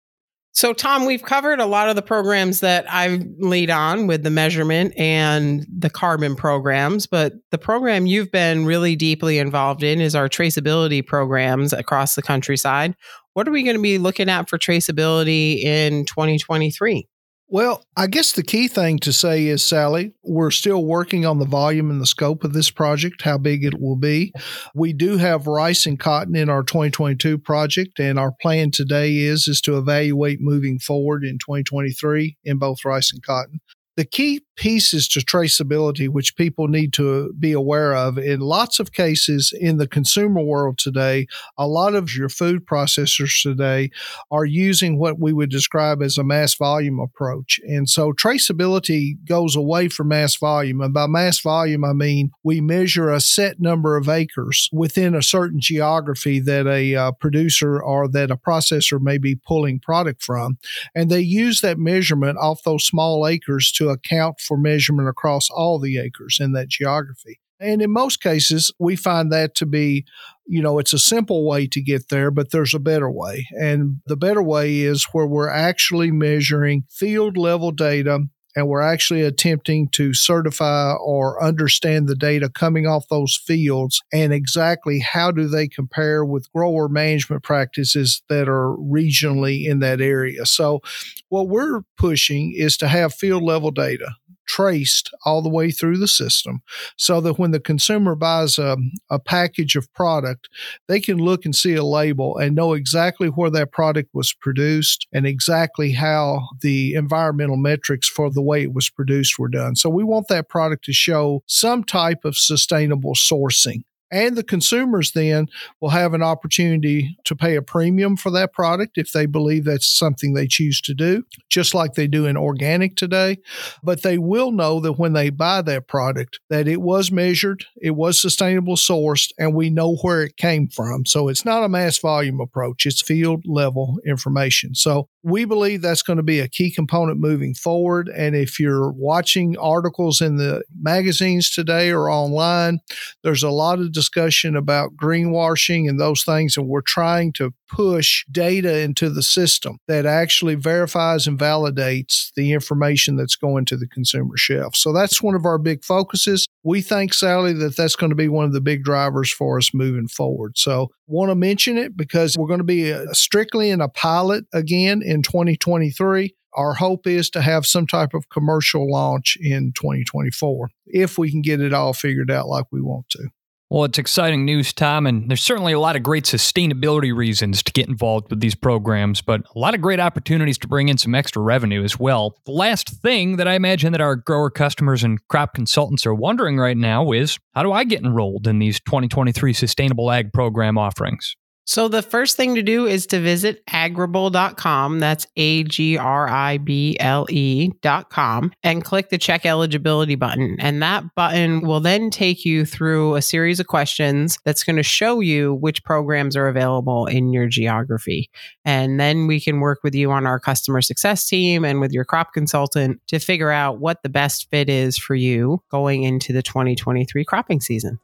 So, 0.54 0.74
Tom, 0.74 1.06
we've 1.06 1.24
covered 1.24 1.62
a 1.62 1.66
lot 1.66 1.90
of 1.90 1.96
the 1.96 2.02
programs 2.02 2.60
that 2.60 2.86
I've 2.92 3.24
lead 3.40 3.70
on 3.70 4.06
with 4.08 4.24
the 4.24 4.30
measurement 4.30 4.94
and 4.98 5.66
the 5.74 5.90
carbon 5.90 6.36
programs, 6.36 7.08
but 7.08 7.34
the 7.52 7.58
program 7.58 8.06
you've 8.06 8.32
been 8.32 8.66
really 8.66 8.98
deeply 8.98 9.40
involved 9.40 9.82
in 9.82 10.02
is 10.02 10.14
our 10.14 10.28
traceability 10.28 11.06
programs 11.06 11.72
across 11.72 12.16
the 12.16 12.22
countryside. 12.22 12.96
What 13.34 13.48
are 13.48 13.52
we 13.52 13.64
going 13.64 13.78
to 13.78 13.82
be 13.82 13.98
looking 13.98 14.28
at 14.28 14.50
for 14.50 14.58
traceability 14.58 15.64
in 15.64 16.06
2023? 16.06 17.08
Well, 17.54 17.84
I 17.98 18.08
guess 18.08 18.32
the 18.32 18.44
key 18.44 18.70
thing 18.70 18.98
to 19.00 19.12
say 19.12 19.48
is, 19.48 19.62
Sally, 19.62 20.14
we're 20.24 20.52
still 20.52 20.86
working 20.86 21.26
on 21.26 21.40
the 21.40 21.46
volume 21.46 21.92
and 21.92 22.00
the 22.00 22.06
scope 22.06 22.46
of 22.46 22.54
this 22.54 22.72
project, 22.72 23.24
how 23.24 23.38
big 23.38 23.66
it 23.66 23.78
will 23.78 23.98
be. 23.98 24.32
We 24.74 24.94
do 24.94 25.18
have 25.18 25.48
rice 25.48 25.86
and 25.86 26.00
cotton 26.00 26.34
in 26.38 26.50
our 26.50 26.64
2022 26.64 27.38
project, 27.40 28.00
and 28.00 28.18
our 28.18 28.32
plan 28.42 28.72
today 28.72 29.18
is 29.18 29.50
is 29.50 29.60
to 29.62 29.78
evaluate 29.78 30.40
moving 30.40 30.80
forward 30.80 31.26
in 31.26 31.40
2023 31.40 32.38
in 32.46 32.58
both 32.58 32.86
rice 32.86 33.12
and 33.12 33.22
cotton. 33.22 33.60
The 34.02 34.08
key 34.08 34.42
pieces 34.56 35.08
to 35.08 35.20
traceability, 35.20 36.10
which 36.10 36.36
people 36.36 36.68
need 36.68 36.92
to 36.94 37.34
be 37.40 37.52
aware 37.52 37.96
of, 37.96 38.18
in 38.18 38.40
lots 38.40 38.80
of 38.80 38.92
cases 38.92 39.54
in 39.60 39.78
the 39.78 39.88
consumer 39.88 40.42
world 40.42 40.80
today, 40.80 41.28
a 41.56 41.68
lot 41.68 41.94
of 41.94 42.16
your 42.16 42.30
food 42.30 42.66
processors 42.66 43.42
today 43.42 43.92
are 44.32 44.46
using 44.46 44.98
what 44.98 45.20
we 45.20 45.34
would 45.34 45.52
describe 45.52 46.02
as 46.02 46.18
a 46.18 46.24
mass 46.24 46.56
volume 46.56 47.00
approach. 47.00 47.60
And 47.64 47.88
so 47.88 48.12
traceability 48.12 49.24
goes 49.28 49.56
away 49.56 49.88
from 49.88 50.08
mass 50.10 50.36
volume. 50.36 50.82
And 50.82 50.94
by 50.94 51.06
mass 51.06 51.40
volume, 51.40 51.86
I 51.86 51.94
mean 51.94 52.32
we 52.44 52.60
measure 52.60 53.12
a 53.12 53.22
set 53.22 53.60
number 53.60 53.98
of 53.98 54.10
acres 54.10 54.68
within 54.72 55.14
a 55.14 55.22
certain 55.22 55.60
geography 55.60 56.40
that 56.40 56.66
a 56.66 56.96
uh, 56.96 57.12
producer 57.12 57.82
or 57.82 58.08
that 58.08 58.32
a 58.32 58.38
processor 58.38 59.00
may 59.00 59.20
be 59.20 59.36
pulling 59.36 59.80
product 59.80 60.24
from. 60.24 60.58
And 60.96 61.12
they 61.12 61.22
use 61.22 61.62
that 61.62 61.78
measurement 61.78 62.40
off 62.40 62.64
those 62.64 62.86
small 62.86 63.28
acres 63.28 63.72
to 63.74 63.91
account 63.92 64.40
for 64.40 64.58
measurement 64.58 65.10
across 65.10 65.50
all 65.50 65.80
the 65.80 65.98
acres 66.00 66.38
in 66.40 66.54
that 66.54 66.70
geography. 66.70 67.40
And 67.60 67.82
in 67.82 67.92
most 67.92 68.22
cases, 68.22 68.74
we 68.80 68.96
find 68.96 69.32
that 69.32 69.54
to 69.56 69.68
be, 69.68 70.06
you 70.48 70.64
know, 70.64 70.80
it's 70.80 70.94
a 70.94 71.00
simple 71.00 71.48
way 71.48 71.68
to 71.68 71.82
get 71.82 72.10
there, 72.10 72.32
but 72.32 72.50
there's 72.50 72.74
a 72.74 72.80
better 72.80 73.10
way. 73.10 73.48
And 73.52 73.98
the 74.08 74.18
better 74.18 74.42
way 74.42 74.80
is 74.80 75.06
where 75.12 75.28
we're 75.28 75.50
actually 75.50 76.12
measuring 76.12 76.86
field 76.90 77.38
level 77.38 77.72
data 77.72 78.22
and 78.56 78.68
we're 78.68 78.82
actually 78.82 79.22
attempting 79.22 79.90
to 79.90 80.14
certify 80.14 80.94
or 80.94 81.42
understand 81.44 82.08
the 82.08 82.16
data 82.16 82.50
coming 82.50 82.86
off 82.86 83.08
those 83.10 83.36
fields 83.36 84.02
and 84.12 84.34
exactly 84.34 85.00
how 85.00 85.32
do 85.32 85.48
they 85.48 85.68
compare 85.68 86.26
with 86.26 86.52
grower 86.52 86.90
management 86.90 87.44
practices 87.44 88.22
that 88.30 88.50
are 88.50 88.76
regionally 88.78 89.66
in 89.66 89.80
that 89.80 90.02
area. 90.02 90.46
So 90.46 90.82
what 91.30 91.48
we're 91.48 91.82
pushing 91.98 92.54
is 92.56 92.78
to 92.78 92.88
have 92.88 93.14
field 93.14 93.44
level 93.44 93.72
data 93.72 94.16
traced 94.48 95.14
all 95.26 95.42
the 95.42 95.50
way 95.50 95.72
through 95.72 95.98
the 95.98 96.08
system 96.08 96.62
so 96.98 97.22
that 97.22 97.40
when 97.40 97.52
the 97.52 97.60
consumer 97.60 98.16
buys 98.16 98.58
a, 98.58 98.78
a 99.10 99.20
package 99.20 99.76
of 99.76 99.92
product, 99.94 100.50
they 100.88 101.00
can 101.00 101.18
look 101.18 101.46
and 101.46 101.56
see 101.56 101.76
a 101.76 101.84
label 101.84 102.38
and 102.38 102.56
know 102.56 102.74
exactly 102.74 103.28
where 103.28 103.50
that 103.50 103.72
product 103.72 104.10
was 104.14 104.34
produced 104.34 105.08
and 105.14 105.26
exactly 105.26 105.92
how 105.92 106.48
the 106.62 106.94
environmental 106.94 107.58
metrics 107.58 108.08
for 108.08 108.30
the 108.30 108.42
way 108.42 108.64
it 108.64 108.74
was 108.74 108.90
produced 108.90 109.40
were 109.40 109.50
done. 109.50 109.76
So 109.76 109.90
we 109.90 110.04
want 110.04 110.28
that 110.28 110.50
product 110.50 110.86
to 110.86 110.94
show 110.94 111.44
some 111.46 111.84
type 111.84 112.26
of 112.26 112.38
sustainable 112.38 113.14
sourcing. 113.14 113.84
And 114.12 114.36
the 114.36 114.43
consumers 114.43 115.13
then 115.13 115.47
will 115.80 115.89
have 115.89 116.13
an 116.13 116.21
opportunity 116.21 117.17
to 117.24 117.36
pay 117.36 117.56
a 117.56 117.62
premium 117.62 118.17
for 118.17 118.30
that 118.32 118.52
product 118.52 118.97
if 118.97 119.12
they 119.13 119.26
believe 119.26 119.63
that's 119.63 119.88
something 119.88 120.34
they 120.34 120.47
choose 120.47 120.82
to 120.82 120.93
do, 120.93 121.24
just 121.50 121.74
like 121.74 121.93
they 121.93 122.08
do 122.08 122.26
in 122.26 122.36
organic 122.36 122.95
today. 122.95 123.38
But 123.82 124.02
they 124.02 124.17
will 124.17 124.52
know 124.52 124.80
that 124.82 124.93
when 124.93 125.13
they 125.13 125.30
buy 125.30 125.62
that 125.62 125.88
product, 125.88 126.39
that 126.50 126.67
it 126.67 126.82
was 126.82 127.12
measured, 127.12 127.65
it 127.82 127.91
was 127.91 128.21
sustainable 128.21 128.76
sourced, 128.76 129.32
and 129.39 129.56
we 129.56 129.69
know 129.69 129.95
where 129.97 130.24
it 130.24 130.36
came 130.36 130.67
from. 130.67 131.06
So 131.06 131.30
it's 131.30 131.45
not 131.45 131.63
a 131.63 131.69
mass 131.69 131.97
volume 131.97 132.41
approach, 132.41 132.86
it's 132.86 133.02
field 133.02 133.43
level 133.45 134.00
information. 134.06 134.76
So 134.76 135.08
we 135.24 135.46
believe 135.46 135.82
that's 135.82 136.02
going 136.02 136.18
to 136.18 136.24
be 136.24 136.40
a 136.40 136.48
key 136.48 136.72
component 136.72 137.20
moving 137.20 137.54
forward. 137.54 138.10
And 138.10 138.36
if 138.36 138.60
you're 138.60 138.92
watching 138.92 139.58
articles 139.58 140.20
in 140.22 140.38
the 140.38 140.64
magazines 140.80 141.52
today 141.52 141.92
or 141.92 142.10
online, 142.10 142.80
there's 143.24 143.44
a 143.44 143.52
lot 143.52 143.80
of 143.80 143.92
discussion 143.92 144.56
about 144.56 144.96
greenwashing 144.96 145.88
and 145.88 146.00
those 146.00 146.24
things. 146.24 146.58
And 146.58 146.68
we're 146.68 146.82
trying 146.82 147.34
to 147.34 147.54
push 147.72 148.26
data 148.30 148.80
into 148.80 149.10
the 149.10 149.24
system 149.24 149.78
that 149.88 150.06
actually 150.06 150.56
verifies 150.56 151.26
and 151.26 151.40
validates 151.40 152.32
the 152.36 152.52
information 152.52 153.16
that's 153.16 153.36
going 153.36 153.66
to 153.66 153.78
the 153.78 153.88
consumer 153.88 154.36
shelf. 154.36 154.76
So 154.76 154.92
that's 154.92 155.22
one 155.22 155.36
of 155.36 155.46
our 155.46 155.58
big 155.58 155.84
focuses. 155.84 156.48
We 156.64 156.82
think, 156.82 157.14
Sally, 157.14 157.54
that 157.54 157.78
that's 157.78 157.96
going 157.96 158.10
to 158.10 158.16
be 158.16 158.28
one 158.28 158.46
of 158.46 158.54
the 158.54 158.62
big 158.62 158.84
drivers 158.84 159.32
for 159.32 159.58
us 159.58 159.74
moving 159.74 160.10
forward. 160.10 160.58
So 160.58 160.90
want 161.08 161.30
to 161.30 161.36
mention 161.36 161.78
it 161.78 161.96
because 161.96 162.38
we're 162.38 162.48
going 162.48 162.60
to 162.60 162.64
be 162.64 162.94
uh, 162.94 163.06
strictly 163.14 163.70
in 163.70 163.82
a 163.82 163.90
pilot 163.90 164.46
again 164.54 165.02
in 165.02 165.24
2023. 165.24 166.36
Our 166.54 166.74
hope 166.74 167.08
is 167.08 167.30
to 167.32 167.42
have 167.42 167.66
some 167.66 167.88
type 167.88 168.14
of 168.14 168.28
commercial 168.30 168.92
launch 168.92 169.38
in 169.40 169.72
2024 169.74 170.70
if 170.88 171.18
we 171.18 171.32
can 171.32 171.42
get 171.42 171.62
it 171.62 171.74
all 171.74 171.94
figured 171.94 172.30
out 172.30 172.48
like 172.48 172.66
we 172.72 172.82
want 172.82 173.08
to. 173.12 173.30
Well, 173.72 173.86
it's 173.86 173.98
exciting 173.98 174.44
news, 174.44 174.74
Tom, 174.74 175.08
and 175.08 175.30
there's 175.30 175.42
certainly 175.42 175.72
a 175.72 175.80
lot 175.80 175.96
of 175.96 176.04
great 176.04 176.26
sustainability 176.26 177.16
reasons 177.16 177.64
to 177.64 177.72
get 177.72 177.88
involved 177.88 178.30
with 178.30 178.42
these 178.42 178.54
programs, 178.54 179.22
but 179.22 179.44
a 179.56 179.58
lot 179.58 179.74
of 179.74 179.80
great 179.80 180.02
opportunities 180.02 180.58
to 180.58 180.68
bring 180.68 180.90
in 180.90 180.98
some 180.98 181.16
extra 181.16 181.42
revenue 181.42 181.82
as 181.82 181.98
well. 181.98 182.36
The 182.46 182.52
last 182.52 182.90
thing 182.90 183.38
that 183.38 183.48
I 183.48 183.54
imagine 183.54 183.94
that 183.94 184.02
our 184.02 184.18
grower 184.18 184.50
customers 184.50 185.06
and 185.06 185.26
crop 185.30 185.54
consultants 185.54 186.06
are 186.06 186.14
wondering 186.14 186.58
right 186.58 186.76
now 186.76 187.14
is 187.14 187.40
how 187.56 187.64
do 187.64 187.72
I 187.72 187.86
get 187.86 188.04
enrolled 188.04 188.46
in 188.46 188.60
these 188.60 188.82
2023 188.82 189.54
Sustainable 189.54 190.12
Ag 190.12 190.34
Program 190.34 190.78
offerings? 190.78 191.38
So 191.72 191.88
the 191.88 192.02
first 192.02 192.36
thing 192.36 192.56
to 192.56 192.62
do 192.62 192.86
is 192.86 193.08
to 193.08 193.22
visit 193.22 193.66
agrible.com. 193.68 195.00
That's 195.00 195.26
A 195.38 195.64
G 195.64 195.98
R 195.98 196.28
I 196.28 196.58
B 196.58 196.98
L 197.00 197.26
E.com 197.30 198.52
and 198.62 198.84
click 198.84 199.08
the 199.08 199.18
check 199.18 199.46
eligibility 199.46 200.16
button. 200.16 200.58
And 200.60 200.84
that 200.84 201.06
button 201.16 201.62
will 201.62 201.80
then 201.80 202.10
take 202.10 202.44
you 202.44 202.66
through 202.66 203.16
a 203.16 203.22
series 203.22 203.62
of 203.62 203.68
questions 203.68 204.38
that's 204.44 204.66
going 204.66 204.76
to 204.76 204.84
show 204.84 205.22
you 205.22 205.54
which 205.54 205.82
programs 205.86 206.36
are 206.36 206.50
available 206.50 207.06
in 207.06 207.32
your 207.32 207.48
geography. 207.48 208.30
And 208.66 209.00
then 209.00 209.26
we 209.26 209.40
can 209.40 209.62
work 209.62 209.80
with 209.82 209.96
you 209.96 210.12
on 210.12 210.28
our 210.28 210.42
customer 210.42 210.82
success 210.82 211.26
team 211.26 211.64
and 211.64 211.80
with 211.80 211.94
your 211.94 212.04
crop 212.04 212.34
consultant 212.34 213.00
to 213.08 213.18
figure 213.18 213.50
out 213.50 213.80
what 213.80 214.04
the 214.04 214.10
best 214.10 214.50
fit 214.50 214.68
is 214.68 214.98
for 214.98 215.16
you 215.16 215.64
going 215.72 216.04
into 216.04 216.34
the 216.34 216.44
2023 216.44 217.24
cropping 217.24 217.62
season 217.62 217.98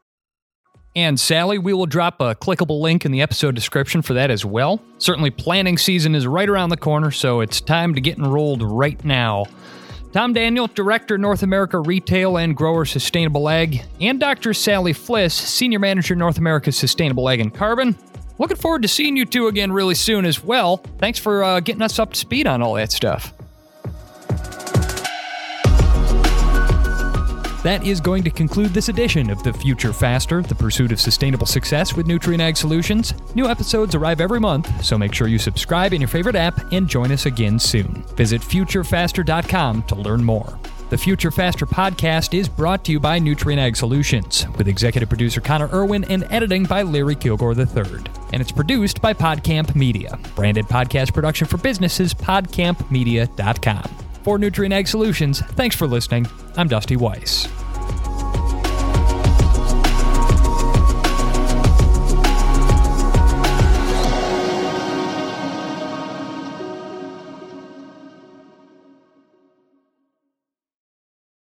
and 0.97 1.19
Sally. 1.19 1.59
We 1.59 1.73
will 1.73 1.85
drop 1.85 2.19
a 2.19 2.33
clickable 2.33 2.81
link 2.81 3.05
in 3.05 3.11
the 3.11 3.21
episode 3.21 3.53
description 3.53 4.01
for 4.01 4.15
that 4.15 4.31
as 4.31 4.43
well. 4.43 4.81
Certainly, 4.97 5.29
planting 5.31 5.77
season 5.77 6.15
is 6.15 6.25
right 6.25 6.49
around 6.49 6.69
the 6.69 6.77
corner, 6.77 7.11
so 7.11 7.39
it's 7.39 7.61
time 7.61 7.93
to 7.93 8.01
get 8.01 8.17
enrolled 8.17 8.63
right 8.63 9.01
now. 9.05 9.45
Tom 10.11 10.33
Daniel, 10.33 10.65
Director, 10.65 11.19
North 11.19 11.43
America 11.43 11.79
Retail 11.79 12.37
and 12.37 12.57
Grower 12.57 12.83
Sustainable 12.83 13.47
Ag, 13.47 13.83
and 14.01 14.19
Dr. 14.19 14.55
Sally 14.55 14.91
Flis, 14.91 15.35
Senior 15.35 15.77
Manager, 15.77 16.15
North 16.15 16.39
America 16.39 16.71
Sustainable 16.71 17.29
Ag 17.29 17.41
and 17.41 17.53
Carbon. 17.53 17.95
Looking 18.39 18.57
forward 18.57 18.81
to 18.81 18.87
seeing 18.87 19.15
you 19.15 19.25
two 19.25 19.47
again 19.47 19.71
really 19.71 19.95
soon 19.95 20.25
as 20.25 20.43
well. 20.43 20.77
Thanks 20.97 21.19
for 21.19 21.43
uh, 21.43 21.59
getting 21.59 21.83
us 21.83 21.99
up 21.99 22.13
to 22.13 22.19
speed 22.19 22.47
on 22.47 22.63
all 22.63 22.73
that 22.73 22.91
stuff. 22.91 23.36
That 27.63 27.85
is 27.85 27.99
going 27.99 28.23
to 28.23 28.29
conclude 28.29 28.69
this 28.69 28.87
edition 28.87 29.29
of 29.29 29.41
The 29.43 29.51
Future 29.51 29.91
Faster, 29.91 30.41
the 30.41 30.55
pursuit 30.55 30.91
of 30.91 31.01
sustainable 31.01 31.47
success 31.47 31.95
with 31.95 32.07
Nutrien 32.07 32.39
Ag 32.39 32.55
Solutions. 32.55 33.13
New 33.35 33.47
episodes 33.47 33.95
arrive 33.95 34.21
every 34.21 34.39
month, 34.39 34.85
so 34.85 34.97
make 34.97 35.13
sure 35.13 35.27
you 35.27 35.39
subscribe 35.39 35.91
in 35.91 35.99
your 35.99 36.07
favorite 36.07 36.35
app 36.35 36.71
and 36.71 36.87
join 36.87 37.11
us 37.11 37.25
again 37.25 37.57
soon. 37.57 38.03
Visit 38.15 38.41
futurefaster.com 38.41 39.83
to 39.83 39.95
learn 39.95 40.23
more. 40.23 40.59
The 40.89 40.97
Future 40.97 41.31
Faster 41.31 41.65
podcast 41.65 42.37
is 42.37 42.47
brought 42.47 42.85
to 42.85 42.93
you 42.93 42.99
by 42.99 43.19
Nutrien 43.19 43.57
Ag 43.57 43.75
Solutions, 43.75 44.45
with 44.55 44.67
executive 44.69 45.09
producer 45.09 45.41
Connor 45.41 45.67
Irwin 45.73 46.05
and 46.05 46.25
editing 46.29 46.63
by 46.63 46.83
Larry 46.83 47.15
Kilgore 47.15 47.53
III. 47.53 48.03
And 48.31 48.41
it's 48.41 48.51
produced 48.51 49.01
by 49.01 49.13
PodCamp 49.13 49.75
Media, 49.75 50.17
branded 50.35 50.67
podcast 50.67 51.13
production 51.13 51.47
for 51.47 51.57
businesses, 51.57 52.13
podcampmedia.com. 52.13 54.06
For 54.27 54.37
Nutrien 54.37 54.73
Ag 54.73 54.89
Solutions, 54.89 55.39
thanks 55.39 55.73
for 55.73 55.87
listening. 55.87 56.27
I'm 56.57 56.67
Dusty 56.67 56.97
Weiss. 56.97 57.47